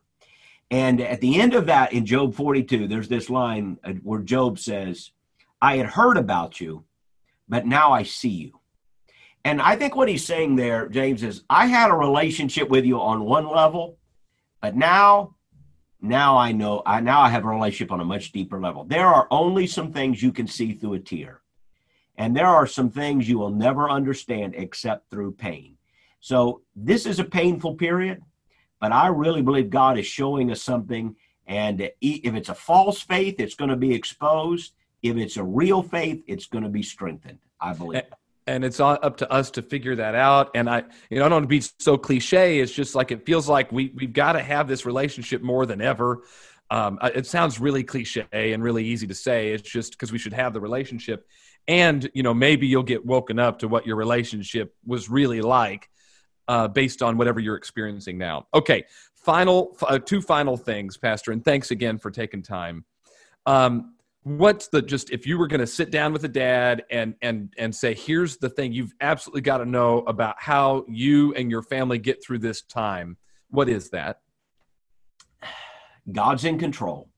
And 0.70 1.02
at 1.02 1.20
the 1.22 1.40
end 1.42 1.54
of 1.54 1.66
that, 1.66 1.92
in 1.92 2.06
Job 2.06 2.36
42, 2.36 2.88
there's 2.88 3.08
this 3.08 3.30
line 3.30 3.78
uh, 3.84 3.94
where 4.04 4.22
Job 4.22 4.60
says, 4.60 5.12
I 5.62 5.78
had 5.78 5.88
heard 5.88 6.18
about 6.18 6.62
you, 6.62 6.86
but 7.50 7.66
now 7.66 7.92
I 7.92 8.04
see 8.04 8.30
you. 8.30 8.60
And 9.44 9.62
I 9.62 9.76
think 9.76 9.96
what 9.96 10.08
he's 10.08 10.26
saying 10.26 10.56
there, 10.56 10.88
James, 10.88 11.24
is 11.24 11.44
I 11.50 11.66
had 11.66 11.92
a 11.92 11.96
relationship 11.96 12.70
with 12.70 12.86
you 12.86 13.02
on 13.02 13.26
one 13.26 13.48
level, 13.48 13.98
but 14.62 14.76
now, 14.76 15.36
now 16.02 16.38
I 16.38 16.52
know, 16.52 16.82
I 16.86 17.00
now 17.00 17.22
I 17.22 17.30
have 17.30 17.46
a 17.46 17.50
relationship 17.50 17.92
on 17.92 18.02
a 18.02 18.06
much 18.06 18.32
deeper 18.32 18.60
level. 18.60 18.84
There 18.84 19.08
are 19.08 19.28
only 19.30 19.68
some 19.68 19.94
things 19.94 20.22
you 20.22 20.32
can 20.32 20.48
see 20.48 20.74
through 20.74 20.96
a 20.96 21.00
tear, 21.00 21.42
and 22.18 22.36
there 22.36 22.48
are 22.48 22.68
some 22.68 22.90
things 22.90 23.30
you 23.30 23.38
will 23.38 23.52
never 23.52 23.90
understand 23.90 24.56
except 24.58 25.10
through 25.10 25.34
pain. 25.34 25.78
So 26.20 26.62
this 26.76 27.06
is 27.06 27.20
a 27.20 27.24
painful 27.24 27.76
period, 27.76 28.22
but 28.80 28.92
I 28.92 29.08
really 29.08 29.42
believe 29.42 29.70
God 29.70 29.98
is 29.98 30.06
showing 30.06 30.52
us 30.52 30.62
something. 30.62 31.16
And 31.48 31.82
if 31.82 32.34
it's 32.34 32.50
a 32.50 32.56
false 32.56 33.02
faith, 33.02 33.40
it's 33.40 33.56
going 33.56 33.72
to 33.72 33.76
be 33.76 33.94
exposed. 33.94 34.74
If 35.02 35.18
it's 35.18 35.38
a 35.38 35.44
real 35.44 35.82
faith, 35.82 36.24
it's 36.28 36.46
going 36.46 36.64
to 36.64 36.70
be 36.70 36.84
strengthened. 36.84 37.40
I 37.60 37.74
believe 37.74 38.04
and 38.52 38.66
it's 38.66 38.80
up 38.80 39.18
to 39.18 39.32
us 39.32 39.52
to 39.52 39.62
figure 39.62 39.96
that 39.96 40.14
out. 40.14 40.52
And 40.56 40.70
i 40.70 40.84
you 41.10 41.20
know 41.20 41.26
i 41.26 41.30
don't 41.30 41.38
want 41.38 41.44
to 41.44 41.48
be 41.48 41.62
so 41.80 41.98
cliche. 41.98 42.60
It's 42.60 42.72
just 42.72 42.96
like 42.96 43.12
it 43.12 43.26
feels 43.26 43.48
like 43.48 43.72
we 43.72 43.92
we've 43.96 44.14
got 44.14 44.34
to 44.34 44.42
have 44.42 44.68
this 44.68 44.86
relationship 44.86 45.42
more 45.42 45.66
than 45.66 45.82
ever. 45.82 46.24
Um, 46.70 47.00
it 47.04 47.26
sounds 47.26 47.60
really 47.60 47.84
cliche 47.84 48.26
and 48.32 48.64
really 48.64 48.86
easy 48.86 49.08
to 49.08 49.16
say. 49.16 49.52
It's 49.52 49.70
just 49.70 49.92
because 49.92 50.12
we 50.12 50.18
should 50.18 50.34
have 50.34 50.54
the 50.54 50.62
relationship. 50.62 51.28
And 51.68 52.10
you 52.14 52.24
know 52.24 52.34
maybe 52.34 52.68
you'll 52.68 52.84
get 52.84 53.06
woken 53.06 53.40
up 53.40 53.60
to 53.60 53.68
what 53.68 53.88
your 53.88 53.96
relationship 53.96 54.76
was 54.86 55.10
really 55.10 55.42
like 55.42 55.90
uh, 56.48 56.68
based 56.68 57.02
on 57.02 57.18
whatever 57.18 57.40
you're 57.40 57.58
experiencing 57.58 58.18
now. 58.18 58.48
Okay 58.54 58.86
final 59.16 59.78
uh, 59.84 60.00
two 60.00 60.20
final 60.20 60.58
things 60.58 60.98
pastor 60.98 61.32
and 61.32 61.46
thanks 61.46 61.70
again 61.72 61.98
for 61.98 62.10
taking 62.12 62.42
time. 62.42 62.84
Um, 63.46 63.94
what's 64.24 64.68
the 64.68 64.82
just 64.82 65.10
if 65.10 65.26
you 65.26 65.38
were 65.38 65.48
going 65.48 65.60
to 65.60 65.68
sit 65.68 65.90
down 65.90 66.14
with 66.14 66.24
a 66.24 66.28
dad 66.30 66.84
and 66.92 67.16
and 67.22 67.54
and 67.58 67.76
say 67.76 67.94
here's 67.94 68.38
the 68.38 68.50
thing 68.50 68.72
you've 68.72 68.94
absolutely 69.02 69.42
got 69.42 69.58
to 69.58 69.66
know 69.66 70.00
about 70.00 70.36
how 70.38 70.86
you 70.88 71.34
and 71.34 71.50
your 71.50 71.64
family 71.64 71.98
get 71.98 72.24
through 72.24 72.40
this 72.40 72.62
time 72.62 73.18
what 73.50 73.68
is 73.68 73.90
that? 73.90 74.22
God's 76.10 76.46
in 76.46 76.60
control. 76.60 77.10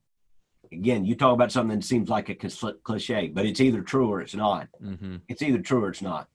Again 0.72 1.04
you 1.04 1.16
talk 1.16 1.34
about 1.34 1.52
something 1.52 1.80
that 1.80 1.86
seems 1.86 2.10
like 2.10 2.30
a 2.30 2.36
cliche 2.36 3.28
but 3.28 3.46
it's 3.46 3.60
either 3.60 3.82
true 3.82 4.10
or 4.10 4.22
it's 4.22 4.36
not. 4.36 4.70
Mm-hmm. 4.82 5.18
it's 5.28 5.42
either 5.42 5.60
true 5.60 5.84
or 5.84 5.90
it's 5.90 6.02
not. 6.02 6.30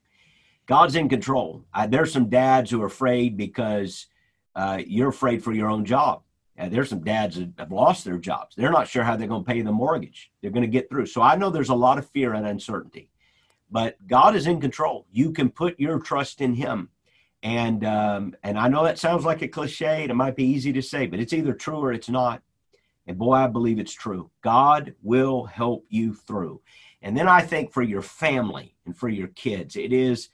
God's 0.66 0.96
in 0.96 1.08
control. 1.08 1.64
I, 1.72 1.86
there's 1.86 2.12
some 2.12 2.28
dads 2.28 2.70
who 2.70 2.82
are 2.82 2.86
afraid 2.86 3.38
because 3.38 4.06
uh, 4.54 4.82
you're 4.86 5.08
afraid 5.08 5.42
for 5.42 5.54
your 5.54 5.70
own 5.70 5.86
job 5.86 6.22
uh, 6.58 6.68
there's 6.68 6.90
some 6.90 7.04
dads 7.04 7.36
that 7.36 7.52
have 7.58 7.70
lost 7.70 8.04
their 8.04 8.18
jobs. 8.18 8.56
They're 8.56 8.72
not 8.72 8.88
sure 8.88 9.04
how 9.04 9.16
they're 9.16 9.28
going 9.28 9.44
to 9.44 9.50
pay 9.50 9.62
the 9.62 9.72
mortgage. 9.72 10.30
They're 10.40 10.50
going 10.50 10.62
to 10.62 10.68
get 10.68 10.88
through. 10.88 11.06
So 11.06 11.22
I 11.22 11.36
know 11.36 11.50
there's 11.50 11.68
a 11.68 11.74
lot 11.74 11.98
of 11.98 12.10
fear 12.10 12.34
and 12.34 12.46
uncertainty, 12.46 13.10
but 13.70 13.96
God 14.06 14.34
is 14.34 14.46
in 14.46 14.60
control. 14.60 15.06
You 15.12 15.32
can 15.32 15.50
put 15.50 15.78
your 15.78 16.00
trust 16.00 16.40
in 16.40 16.54
Him. 16.54 16.90
And 17.44 17.84
um, 17.84 18.34
and 18.42 18.58
I 18.58 18.66
know 18.66 18.82
that 18.82 18.98
sounds 18.98 19.24
like 19.24 19.42
a 19.42 19.48
cliche. 19.48 20.02
And 20.02 20.10
it 20.10 20.14
might 20.14 20.34
be 20.34 20.44
easy 20.44 20.72
to 20.72 20.82
say, 20.82 21.06
but 21.06 21.20
it's 21.20 21.32
either 21.32 21.52
true 21.52 21.78
or 21.78 21.92
it's 21.92 22.08
not. 22.08 22.42
And 23.06 23.16
boy, 23.16 23.34
I 23.34 23.46
believe 23.46 23.78
it's 23.78 23.94
true. 23.94 24.30
God 24.42 24.94
will 25.02 25.44
help 25.44 25.86
you 25.88 26.14
through. 26.14 26.60
And 27.00 27.16
then 27.16 27.28
I 27.28 27.42
think 27.42 27.72
for 27.72 27.82
your 27.82 28.02
family 28.02 28.74
and 28.84 28.96
for 28.96 29.08
your 29.08 29.28
kids, 29.28 29.76
it 29.76 29.92
is, 29.92 30.30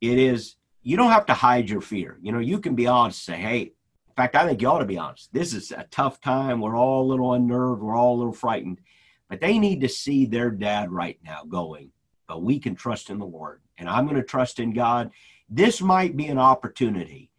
it 0.00 0.18
is. 0.18 0.56
You 0.82 0.96
don't 0.96 1.10
have 1.10 1.26
to 1.26 1.34
hide 1.34 1.68
your 1.68 1.80
fear. 1.80 2.16
You 2.22 2.32
know, 2.32 2.38
you 2.38 2.60
can 2.60 2.74
be 2.74 2.86
honest. 2.86 3.28
And 3.28 3.36
say, 3.36 3.42
hey, 3.42 3.72
fact, 4.16 4.34
I 4.34 4.46
think 4.46 4.62
you 4.62 4.68
ought 4.68 4.78
to 4.78 4.86
be 4.86 4.98
honest. 4.98 5.32
This 5.32 5.52
is 5.52 5.72
a 5.72 5.86
tough 5.90 6.20
time. 6.20 6.60
We're 6.60 6.76
all 6.76 7.02
a 7.02 7.10
little 7.10 7.34
unnerved. 7.34 7.82
We're 7.82 7.96
all 7.96 8.16
a 8.16 8.18
little 8.18 8.32
frightened. 8.32 8.80
But 9.28 9.40
they 9.40 9.58
need 9.58 9.80
to 9.82 9.88
see 9.88 10.24
their 10.24 10.50
dad 10.50 10.90
right 10.90 11.18
now 11.24 11.44
going, 11.44 11.90
but 12.26 12.42
we 12.42 12.58
can 12.58 12.74
trust 12.74 13.10
in 13.10 13.18
the 13.18 13.26
Lord. 13.26 13.60
And 13.76 13.88
I'm 13.88 14.04
going 14.04 14.16
to 14.16 14.22
trust 14.22 14.58
in 14.58 14.72
God. 14.72 15.10
This 15.48 15.80
might 15.80 16.16
be 16.16 16.26
an 16.26 16.38
opportunity 16.38 17.30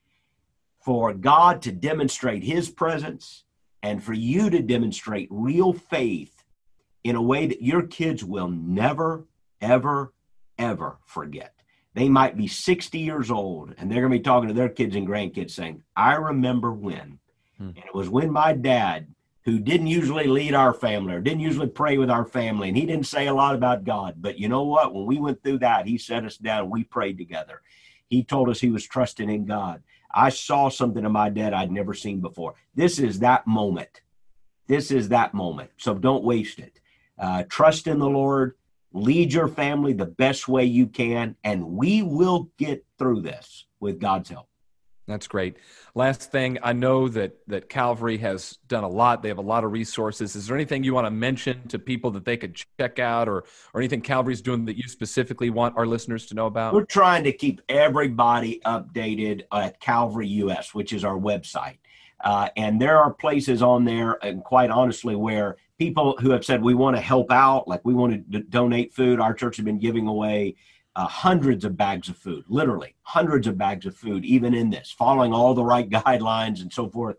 for 0.79 1.13
God 1.13 1.61
to 1.63 1.71
demonstrate 1.71 2.43
his 2.43 2.69
presence 2.69 3.43
and 3.81 4.03
for 4.03 4.13
you 4.13 4.49
to 4.49 4.61
demonstrate 4.61 5.27
real 5.31 5.73
faith 5.73 6.43
in 7.03 7.15
a 7.15 7.21
way 7.21 7.47
that 7.47 7.61
your 7.61 7.83
kids 7.83 8.23
will 8.23 8.49
never, 8.49 9.25
ever, 9.61 10.13
ever 10.57 10.99
forget. 11.05 11.56
They 11.97 12.09
might 12.09 12.37
be 12.37 12.45
60 12.45 12.99
years 12.99 13.31
old 13.31 13.73
and 13.75 13.89
they're 13.89 14.01
going 14.01 14.11
to 14.11 14.19
be 14.19 14.23
talking 14.23 14.49
to 14.49 14.53
their 14.53 14.69
kids 14.69 14.95
and 14.95 15.07
grandkids 15.07 15.49
saying, 15.49 15.81
I 15.95 16.13
remember 16.13 16.71
when. 16.71 17.17
Hmm. 17.57 17.69
And 17.69 17.77
it 17.79 17.95
was 17.95 18.07
when 18.07 18.31
my 18.31 18.53
dad, 18.53 19.07
who 19.45 19.57
didn't 19.57 19.87
usually 19.87 20.27
lead 20.27 20.53
our 20.53 20.75
family 20.75 21.15
or 21.15 21.21
didn't 21.21 21.39
usually 21.39 21.69
pray 21.69 21.97
with 21.97 22.11
our 22.11 22.23
family, 22.23 22.67
and 22.67 22.77
he 22.77 22.85
didn't 22.85 23.07
say 23.07 23.25
a 23.25 23.33
lot 23.33 23.55
about 23.55 23.83
God. 23.83 24.13
But 24.17 24.37
you 24.37 24.47
know 24.47 24.61
what? 24.61 24.93
When 24.93 25.07
we 25.07 25.17
went 25.17 25.41
through 25.41 25.57
that, 25.59 25.87
he 25.87 25.97
set 25.97 26.23
us 26.23 26.37
down 26.37 26.65
and 26.65 26.71
we 26.71 26.83
prayed 26.83 27.17
together. 27.17 27.63
He 28.09 28.23
told 28.23 28.49
us 28.49 28.59
he 28.59 28.69
was 28.69 28.85
trusting 28.85 29.31
in 29.31 29.45
God. 29.45 29.81
I 30.13 30.29
saw 30.29 30.69
something 30.69 31.03
in 31.03 31.11
my 31.11 31.29
dad 31.29 31.55
I'd 31.55 31.71
never 31.71 31.95
seen 31.95 32.21
before. 32.21 32.53
This 32.75 32.99
is 32.99 33.17
that 33.19 33.47
moment. 33.47 34.01
This 34.67 34.91
is 34.91 35.09
that 35.09 35.33
moment. 35.33 35.71
So 35.77 35.95
don't 35.95 36.23
waste 36.23 36.59
it. 36.59 36.79
Uh, 37.17 37.41
trust 37.49 37.87
in 37.87 37.97
the 37.97 38.07
Lord 38.07 38.53
lead 38.93 39.33
your 39.33 39.47
family 39.47 39.93
the 39.93 40.05
best 40.05 40.47
way 40.47 40.65
you 40.65 40.87
can, 40.87 41.35
and 41.43 41.65
we 41.65 42.01
will 42.01 42.49
get 42.57 42.85
through 42.97 43.21
this 43.21 43.65
with 43.79 43.99
God's 43.99 44.29
help. 44.29 44.47
That's 45.07 45.27
great. 45.27 45.55
Last 45.95 46.31
thing, 46.33 46.57
I 46.61 46.73
know 46.73 47.07
that 47.07 47.37
that 47.47 47.69
Calvary 47.69 48.17
has 48.17 48.57
done 48.67 48.83
a 48.83 48.89
lot. 48.89 49.21
They 49.21 49.29
have 49.29 49.37
a 49.37 49.41
lot 49.41 49.63
of 49.63 49.71
resources. 49.71 50.35
Is 50.35 50.47
there 50.47 50.57
anything 50.57 50.83
you 50.83 50.93
want 50.93 51.07
to 51.07 51.11
mention 51.11 51.65
to 51.69 51.79
people 51.79 52.11
that 52.11 52.25
they 52.25 52.35
could 52.35 52.61
check 52.77 52.99
out, 52.99 53.29
or 53.29 53.45
or 53.73 53.79
anything 53.79 54.01
Calvary's 54.01 54.41
doing 54.41 54.65
that 54.65 54.75
you 54.75 54.83
specifically 54.89 55.49
want 55.49 55.77
our 55.77 55.85
listeners 55.85 56.25
to 56.27 56.35
know 56.35 56.45
about? 56.45 56.73
We're 56.73 56.83
trying 56.83 57.23
to 57.23 57.31
keep 57.31 57.61
everybody 57.69 58.59
updated 58.65 59.43
at 59.53 59.79
Calvary 59.79 60.27
US, 60.27 60.73
which 60.73 60.91
is 60.91 61.05
our 61.05 61.17
website. 61.17 61.77
Uh, 62.21 62.49
and 62.57 62.81
there 62.81 62.97
are 62.97 63.13
places 63.13 63.61
on 63.61 63.85
there, 63.85 64.17
and 64.23 64.43
quite 64.43 64.71
honestly, 64.71 65.15
where 65.15 65.57
people 65.77 66.17
who 66.19 66.31
have 66.31 66.43
said 66.43 66.61
we 66.61 66.73
want 66.73 66.95
to 66.95 67.01
help 67.01 67.31
out, 67.31 67.67
like 67.67 67.81
we 67.83 67.93
want 67.93 68.31
to 68.31 68.39
donate 68.39 68.93
food. 68.93 69.19
Our 69.19 69.33
church 69.33 69.57
has 69.57 69.65
been 69.65 69.79
giving 69.79 70.07
away 70.07 70.55
uh, 70.95 71.05
hundreds 71.05 71.63
of 71.63 71.77
bags 71.77 72.09
of 72.09 72.17
food, 72.17 72.43
literally 72.47 72.95
hundreds 73.03 73.45
of 73.45 73.57
bags 73.57 73.85
of 73.85 73.95
food, 73.95 74.25
even 74.25 74.55
in 74.55 74.71
this, 74.71 74.91
following 74.91 75.31
all 75.31 75.53
the 75.53 75.63
right 75.63 75.87
guidelines 75.89 76.61
and 76.61 76.73
so 76.73 76.89
forth. 76.89 77.17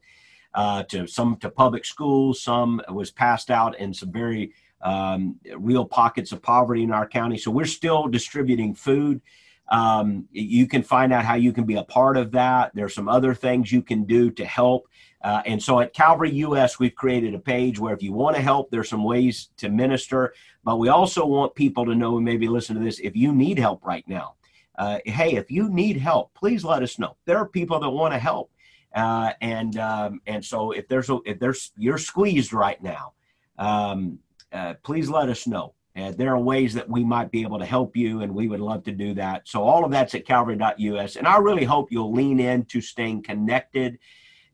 Uh, 0.55 0.83
to 0.85 1.07
some 1.07 1.37
to 1.37 1.49
public 1.51 1.85
schools, 1.85 2.43
some 2.43 2.81
was 2.89 3.11
passed 3.11 3.51
out 3.51 3.79
in 3.79 3.95
some 3.95 4.11
very 4.11 4.53
um, 4.81 5.37
real 5.57 5.85
pockets 5.85 6.33
of 6.33 6.43
poverty 6.43 6.83
in 6.83 6.91
our 6.91 7.07
county. 7.07 7.37
So 7.39 7.51
we're 7.51 7.67
still 7.67 8.09
distributing 8.09 8.75
food. 8.75 9.21
Um, 9.71 10.27
you 10.33 10.67
can 10.67 10.83
find 10.83 11.13
out 11.13 11.25
how 11.25 11.35
you 11.35 11.53
can 11.53 11.65
be 11.65 11.77
a 11.77 11.85
part 11.85 12.17
of 12.17 12.33
that. 12.33 12.73
There's 12.75 12.95
some 12.95 13.09
other 13.09 13.35
things 13.35 13.71
you 13.71 13.83
can 13.83 14.05
do 14.05 14.31
to 14.31 14.45
help. 14.45 14.89
Uh, 15.23 15.43
and 15.47 15.63
so 15.63 15.81
at 15.81 15.93
Calvary 15.93 16.31
US, 16.31 16.79
we've 16.79 16.95
created 16.95 17.35
a 17.35 17.39
page 17.39 17.79
where 17.79 17.95
if 17.95 18.03
you 18.03 18.13
want 18.13 18.37
to 18.37 18.43
help, 18.43 18.71
there's 18.71 18.89
some 18.89 19.05
ways 19.05 19.51
to 19.59 19.69
minister. 19.69 20.33
But 20.65 20.77
we 20.77 20.89
also 20.89 21.27
want 21.27 21.55
people 21.55 21.85
to 21.87 21.95
know, 21.95 22.17
and 22.17 22.25
maybe 22.25 22.49
listen 22.49 22.77
to 22.77 22.83
this, 22.83 23.01
if 23.01 23.17
you 23.17 23.35
need 23.35 23.59
help 23.59 23.85
right 23.85 24.07
now. 24.07 24.35
Uh, 24.79 25.01
hey, 25.05 25.35
if 25.35 25.51
you 25.51 25.69
need 25.69 25.97
help, 25.97 26.33
please 26.35 26.65
let 26.65 26.83
us 26.85 26.99
know. 26.99 27.17
There 27.25 27.37
are 27.37 27.49
people 27.49 27.81
that 27.81 27.91
want 27.91 28.15
to 28.15 28.19
help, 28.19 28.53
uh, 28.95 29.33
and 29.41 29.77
um, 29.77 30.21
and 30.29 30.45
so 30.45 30.71
if 30.71 30.87
there's 30.87 31.11
a, 31.11 31.19
if 31.27 31.41
there's 31.41 31.73
you're 31.77 31.99
squeezed 31.99 32.53
right 32.53 32.81
now, 32.81 33.15
um, 33.59 34.21
uh, 34.53 34.75
please 34.85 35.11
let 35.11 35.29
us 35.29 35.49
know. 35.49 35.75
Uh, 35.97 36.13
there 36.13 36.35
are 36.35 36.39
ways 36.39 36.75
that 36.75 36.89
we 36.89 37.03
might 37.03 37.31
be 37.31 37.43
able 37.43 37.59
to 37.59 37.65
help 37.65 37.97
you, 37.97 38.21
and 38.21 38.35
we 38.35 38.49
would 38.49 38.61
love 38.61 38.85
to 38.85 38.93
do 38.93 39.15
that. 39.15 39.49
So 39.49 39.63
all 39.63 39.85
of 39.85 39.91
that's 39.91 40.15
at 40.15 40.27
Calvary.us, 40.27 41.17
and 41.17 41.27
I 41.27 41.39
really 41.39 41.65
hope 41.65 41.91
you'll 41.91 42.13
lean 42.13 42.41
into 42.41 42.81
staying 42.81 43.23
connected 43.23 43.99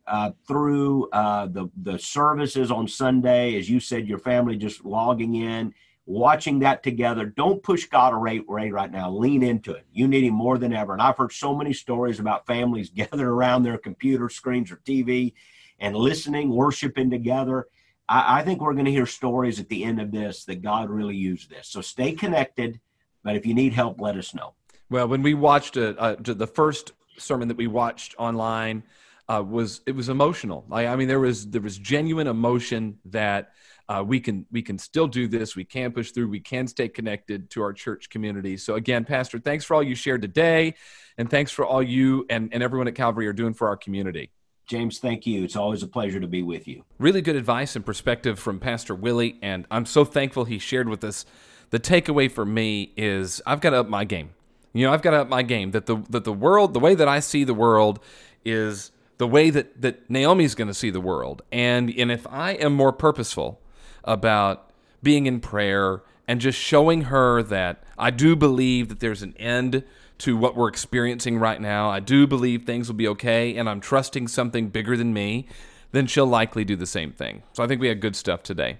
uh, 0.07 0.31
through 0.47 1.09
uh, 1.11 1.47
the 1.47 1.69
the 1.83 1.99
services 1.99 2.71
on 2.71 2.87
Sunday, 2.87 3.57
as 3.57 3.69
you 3.69 3.81
said, 3.81 4.07
your 4.07 4.19
family 4.19 4.57
just 4.57 4.85
logging 4.85 5.35
in, 5.37 5.75
watching 6.07 6.59
that 6.61 6.83
together. 6.83 7.27
Don't 7.27 7.63
push 7.63 7.87
God 7.87 8.13
away 8.13 8.41
right 8.71 8.91
now. 8.91 9.11
Lean 9.11 9.43
into 9.43 9.73
it. 9.73 9.87
You 9.93 10.07
need 10.07 10.25
Him 10.25 10.35
more 10.35 10.59
than 10.59 10.73
ever. 10.73 10.93
And 10.93 11.03
I've 11.03 11.17
heard 11.17 11.33
so 11.33 11.55
many 11.55 11.73
stories 11.73 12.21
about 12.21 12.47
families 12.47 12.91
gathered 12.95 13.27
around 13.27 13.63
their 13.63 13.79
computer 13.79 14.29
screens 14.29 14.71
or 14.71 14.77
TV 14.77 15.33
and 15.79 15.97
listening, 15.97 16.51
worshiping 16.51 17.11
together. 17.11 17.67
I, 18.09 18.41
I 18.41 18.43
think 18.43 18.61
we're 18.61 18.75
going 18.75 18.85
to 18.85 18.91
hear 18.91 19.07
stories 19.07 19.61
at 19.61 19.69
the 19.69 19.85
end 19.85 20.01
of 20.01 20.11
this 20.11 20.45
that 20.45 20.63
God 20.63 20.91
really 20.91 21.17
used 21.17 21.51
this. 21.51 21.69
So 21.69 21.81
stay 21.81 22.13
connected. 22.13 22.81
But 23.23 23.37
if 23.37 23.47
you 23.47 23.55
need 23.55 23.73
help, 23.73 24.01
let 24.01 24.17
us 24.17 24.35
know. 24.35 24.55
Well, 24.91 25.09
when 25.09 25.23
we 25.23 25.35
watched 25.35 25.77
uh, 25.77 25.95
uh, 25.99 26.17
the 26.19 26.47
first 26.47 26.93
sermon 27.17 27.49
that 27.49 27.57
we 27.57 27.67
watched 27.67 28.15
online 28.19 28.83
uh, 29.29 29.43
was 29.43 29.81
it 29.87 29.93
was 29.93 30.09
emotional. 30.11 30.67
I, 30.71 30.87
I, 30.87 30.97
mean, 30.97 31.09
there 31.09 31.21
was 31.21 31.49
there 31.49 31.63
was 31.63 31.79
genuine 31.79 32.27
emotion 32.27 32.99
that 33.07 33.53
uh, 33.89 34.05
we 34.07 34.21
can 34.21 34.45
we 34.53 34.61
can 34.61 34.79
still 34.79 35.07
do 35.07 35.27
this. 35.27 35.57
We 35.57 35.65
can 35.65 35.93
push 35.93 36.11
through. 36.11 36.29
We 36.29 36.41
can 36.41 36.67
stay 36.67 36.89
connected 36.89 37.49
to 37.51 37.63
our 37.63 37.73
church 37.73 38.11
community. 38.11 38.59
So 38.59 38.75
again, 38.75 39.05
Pastor, 39.05 39.39
thanks 39.39 39.65
for 39.65 39.75
all 39.75 39.83
you 39.83 39.95
shared 39.95 40.21
today, 40.21 40.75
and 41.17 41.31
thanks 41.31 41.51
for 41.51 41.65
all 41.65 41.83
you 41.83 42.27
and, 42.29 42.53
and 42.53 42.63
everyone 42.63 42.89
at 42.89 42.95
Calvary 42.95 43.27
are 43.27 43.33
doing 43.33 43.55
for 43.55 43.69
our 43.69 43.77
community. 43.77 44.31
James, 44.67 44.99
thank 44.99 45.27
you. 45.27 45.45
It's 45.45 45.57
always 45.57 45.83
a 45.83 45.87
pleasure 45.87 46.21
to 46.21 46.27
be 46.27 46.43
with 46.43 46.67
you. 46.67 46.85
Really 46.99 47.21
good 47.21 47.37
advice 47.37 47.77
and 47.77 47.85
perspective 47.85 48.39
from 48.39 48.59
Pastor 48.59 48.95
Willie, 48.95 49.39
and 49.43 49.67
I'm 49.71 49.85
so 49.85 50.05
thankful 50.05 50.45
he 50.45 50.59
shared 50.59 50.89
with 50.89 51.05
us. 51.05 51.27
The 51.71 51.79
takeaway 51.79 52.31
for 52.31 52.47
me 52.47 52.93
is 52.97 53.43
I've 53.47 53.61
got 53.61 53.71
to 53.71 53.81
up 53.81 53.89
my 53.89 54.05
game. 54.05 54.31
You 54.73 54.87
know, 54.87 54.93
I've 54.93 55.03
got 55.03 55.11
to 55.11 55.19
up 55.19 55.29
my 55.29 55.43
game 55.43 55.73
that 55.73 55.87
the 55.87 55.97
that 56.11 56.25
the 56.25 56.33
world, 56.33 56.73
the 56.73 56.81
way 56.81 56.95
that 56.95 57.09
I 57.09 57.21
see 57.21 57.45
the 57.45 57.55
world, 57.55 58.01
is 58.45 58.91
the 59.19 59.27
way 59.27 59.51
that 59.51 59.81
that 59.83 60.09
Naomi's 60.09 60.55
going 60.55 60.69
to 60.69 60.75
see 60.75 60.91
the 60.91 61.01
world. 61.01 61.43
And 61.53 61.93
and 61.97 62.11
if 62.11 62.27
I 62.29 62.53
am 62.53 62.75
more 62.75 62.93
purposeful 62.93 63.61
about 64.03 64.71
being 65.03 65.27
in 65.27 65.41
prayer 65.41 66.03
and 66.27 66.41
just 66.41 66.59
showing 66.59 67.03
her 67.03 67.43
that 67.43 67.85
I 67.99 68.11
do 68.11 68.35
believe 68.35 68.89
that 68.89 69.01
there's 69.01 69.23
an 69.23 69.37
end 69.37 69.85
to 70.19 70.37
what 70.37 70.57
we're 70.57 70.69
experiencing 70.69 71.39
right 71.39 71.61
now. 71.61 71.91
I 71.91 72.01
do 72.01 72.27
believe 72.27 72.65
things 72.65 72.89
will 72.89 72.95
be 72.95 73.09
okay, 73.09 73.57
and 73.57 73.69
I'm 73.69 73.81
trusting 73.81 74.29
something 74.29 74.69
bigger 74.69 74.97
than 74.97 75.13
me, 75.13 75.47
then 75.93 76.07
she'll 76.07 76.27
likely 76.27 76.65
do 76.65 76.77
the 76.77 76.87
same 76.87 77.13
thing. 77.13 77.43
So 77.53 77.63
I 77.63 77.67
think 77.67 77.81
we 77.81 77.89
had 77.89 78.01
good 78.01 78.17
stuff 78.17 78.43
today. 78.43 78.79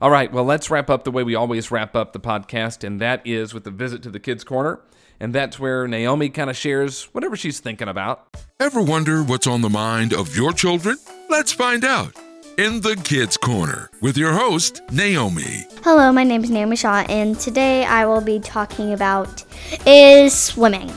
All 0.00 0.10
right, 0.10 0.32
well, 0.32 0.44
let's 0.44 0.70
wrap 0.70 0.88
up 0.90 1.04
the 1.04 1.10
way 1.10 1.24
we 1.24 1.34
always 1.34 1.70
wrap 1.70 1.96
up 1.96 2.12
the 2.12 2.20
podcast, 2.20 2.84
and 2.84 3.00
that 3.00 3.26
is 3.26 3.52
with 3.52 3.66
a 3.66 3.70
visit 3.70 4.02
to 4.04 4.10
the 4.10 4.20
Kids 4.20 4.44
Corner. 4.44 4.80
And 5.20 5.34
that's 5.34 5.58
where 5.58 5.88
Naomi 5.88 6.28
kind 6.28 6.48
of 6.48 6.56
shares 6.56 7.04
whatever 7.12 7.36
she's 7.36 7.58
thinking 7.58 7.88
about. 7.88 8.28
Ever 8.60 8.80
wonder 8.80 9.24
what's 9.24 9.48
on 9.48 9.62
the 9.62 9.68
mind 9.68 10.12
of 10.12 10.36
your 10.36 10.52
children? 10.52 10.96
Let's 11.28 11.52
find 11.52 11.84
out 11.84 12.14
in 12.58 12.80
the 12.80 12.96
Kids 13.04 13.36
Corner 13.36 13.88
with 14.00 14.18
your 14.18 14.32
host, 14.32 14.82
Naomi. 14.90 15.64
Hello, 15.84 16.10
my 16.10 16.24
name 16.24 16.42
is 16.42 16.50
Naomi 16.50 16.74
Shaw, 16.74 17.04
and 17.08 17.38
today 17.38 17.84
I 17.84 18.04
will 18.04 18.20
be 18.20 18.40
talking 18.40 18.92
about 18.92 19.44
is 19.86 20.34
swimming. 20.34 20.92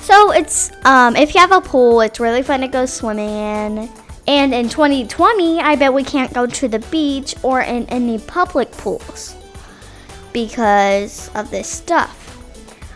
So 0.00 0.32
it's 0.32 0.72
um, 0.86 1.14
if 1.14 1.34
you 1.34 1.40
have 1.42 1.52
a 1.52 1.60
pool, 1.60 2.00
it's 2.00 2.18
really 2.18 2.42
fun 2.42 2.62
to 2.62 2.68
go 2.68 2.86
swimming 2.86 3.28
in. 3.28 3.90
And 4.26 4.54
in 4.54 4.70
2020, 4.70 5.60
I 5.60 5.76
bet 5.76 5.92
we 5.92 6.04
can't 6.04 6.32
go 6.32 6.46
to 6.46 6.68
the 6.68 6.78
beach 6.78 7.34
or 7.42 7.60
in 7.60 7.84
any 7.90 8.18
public 8.18 8.72
pools 8.72 9.36
because 10.32 11.30
of 11.34 11.50
this 11.50 11.68
stuff. 11.68 12.14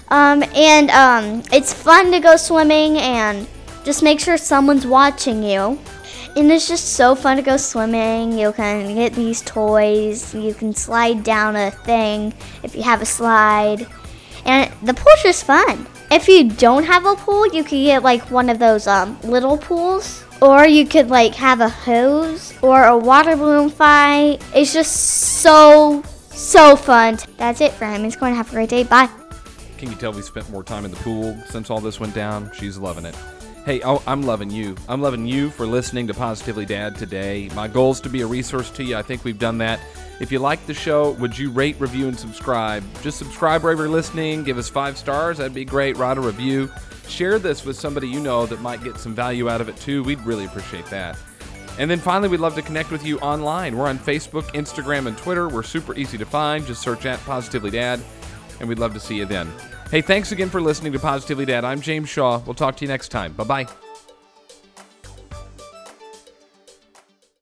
Um, 0.09 0.43
and 0.55 0.91
um, 0.91 1.43
it's 1.53 1.75
fun 1.75 2.11
to 2.13 2.21
go 2.21 2.37
swimming 2.37 2.97
and 2.97 3.47
just 3.85 4.03
make 4.03 4.19
sure 4.19 4.39
someone's 4.39 4.87
watching 4.87 5.43
you. 5.43 5.79
And 6.35 6.51
it's 6.51 6.66
just 6.66 6.95
so 6.95 7.14
fun 7.14 7.37
to 7.37 7.42
go 7.42 7.57
swimming. 7.59 8.38
You 8.38 8.53
can 8.53 8.95
get 8.95 9.12
these 9.12 9.42
toys. 9.42 10.35
You 10.35 10.55
can 10.55 10.75
slide 10.75 11.23
down 11.25 11.57
a 11.57 11.71
thing 11.71 12.33
if 12.62 12.75
you 12.75 12.83
have 12.83 13.03
a 13.03 13.07
slide. 13.07 13.87
And 14.47 14.73
the 14.83 14.95
pool's 14.95 15.23
just 15.23 15.45
fun. 15.45 15.87
If 16.11 16.29
you 16.29 16.49
don't 16.49 16.85
have 16.85 17.05
a 17.05 17.16
pool, 17.16 17.47
you 17.55 17.62
could 17.62 17.71
get 17.71 18.03
like 18.03 18.31
one 18.31 18.49
of 18.49 18.59
those 18.59 18.87
um, 18.87 19.21
little 19.23 19.59
pools. 19.59 20.25
Or 20.40 20.66
you 20.66 20.87
could 20.87 21.09
like 21.09 21.35
have 21.35 21.61
a 21.61 21.68
hose 21.68 22.55
or 22.62 22.85
a 22.85 22.97
water 22.97 23.37
balloon 23.37 23.71
fight. 23.71 24.42
It's 24.55 24.73
just 24.73 24.97
so, 24.97 26.03
so 26.31 26.77
fun. 26.77 27.18
That's 27.37 27.61
it 27.61 27.73
for 27.73 27.85
him. 27.87 28.05
He's 28.05 28.16
going 28.16 28.33
to 28.33 28.37
have 28.37 28.49
a 28.49 28.53
great 28.53 28.71
day. 28.71 28.85
Bye. 28.85 29.09
Can 29.79 29.90
you 29.90 29.97
tell 29.97 30.12
we 30.12 30.23
spent 30.23 30.49
more 30.51 30.64
time 30.64 30.85
in 30.85 30.90
the 30.90 30.97
pool 30.99 31.37
since 31.49 31.68
all 31.71 31.81
this 31.81 32.01
went 32.01 32.14
down? 32.14 32.51
She's 32.55 32.79
loving 32.79 33.05
it. 33.05 33.16
Hey, 33.64 33.81
oh, 33.85 34.03
I'm 34.09 34.22
loving 34.22 34.51
you. 34.51 34.75
I'm 34.88 35.01
loving 35.01 35.25
you 35.25 35.48
for 35.48 35.66
listening 35.66 36.09
to 36.09 36.14
Positively 36.14 36.66
Dad 36.66 36.96
today. 36.96 37.48
My 37.55 37.68
goal 37.68 37.92
is 37.92 38.01
to 38.01 38.09
be 38.09 38.22
a 38.22 38.27
resource 38.27 38.70
to 38.70 38.83
you. 38.83 38.96
I 38.96 39.03
think 39.03 39.22
we've 39.22 39.38
done 39.38 39.59
that. 39.59 39.79
If 40.18 40.33
you 40.33 40.40
like 40.40 40.66
the 40.66 40.75
show, 40.75 41.12
would 41.12 41.38
you 41.38 41.48
rate, 41.48 41.77
review, 41.79 42.09
and 42.09 42.18
subscribe? 42.18 42.83
Just 43.03 43.18
subscribe 43.18 43.62
wherever 43.62 43.85
you're 43.85 43.92
listening. 43.92 44.42
Give 44.42 44.59
us 44.59 44.68
five 44.68 44.98
stars. 44.98 45.38
That'd 45.38 45.55
be 45.55 45.64
great. 45.64 45.96
Write 45.96 46.18
a 46.18 46.20
review. 46.20 46.72
Share 47.07 47.38
this 47.38 47.64
with 47.64 47.77
somebody 47.77 48.09
you 48.09 48.18
know 48.18 48.46
that 48.46 48.61
might 48.61 48.83
get 48.83 48.98
some 48.98 49.14
value 49.14 49.48
out 49.48 49.61
of 49.61 49.68
it 49.68 49.77
too. 49.77 50.03
We'd 50.03 50.20
really 50.22 50.46
appreciate 50.46 50.87
that. 50.87 51.16
And 51.79 51.88
then 51.88 52.01
finally, 52.01 52.29
we'd 52.29 52.40
love 52.40 52.57
to 52.57 52.62
connect 52.62 52.90
with 52.90 53.07
you 53.07 53.20
online. 53.20 53.79
We're 53.79 53.87
on 53.87 53.98
Facebook, 54.01 54.53
Instagram, 54.55 55.07
and 55.07 55.16
Twitter. 55.16 55.48
We're 55.48 55.62
super 55.62 55.94
easy 55.94 56.18
to 56.18 56.27
find. 56.27 56.66
Just 56.66 56.83
search 56.83 57.07
at 57.07 57.20
Positively 57.20 57.70
Dad, 57.70 58.01
and 58.59 58.68
we'd 58.68 58.81
love 58.81 58.92
to 58.94 59.01
see 59.01 59.18
you 59.18 59.25
then. 59.25 59.48
Hey, 59.93 60.01
thanks 60.01 60.33
again 60.33 60.49
for 60.49 60.59
listening 60.59 60.95
to 60.95 60.99
Positively 60.99 61.45
Dad. 61.45 61.67
I'm 61.67 61.83
James 61.83 62.09
Shaw. 62.09 62.39
We'll 62.47 62.55
talk 62.55 62.79
to 62.79 62.85
you 62.87 62.89
next 62.89 63.11
time. 63.11 63.35
Bye 63.35 63.45
bye. 63.45 63.82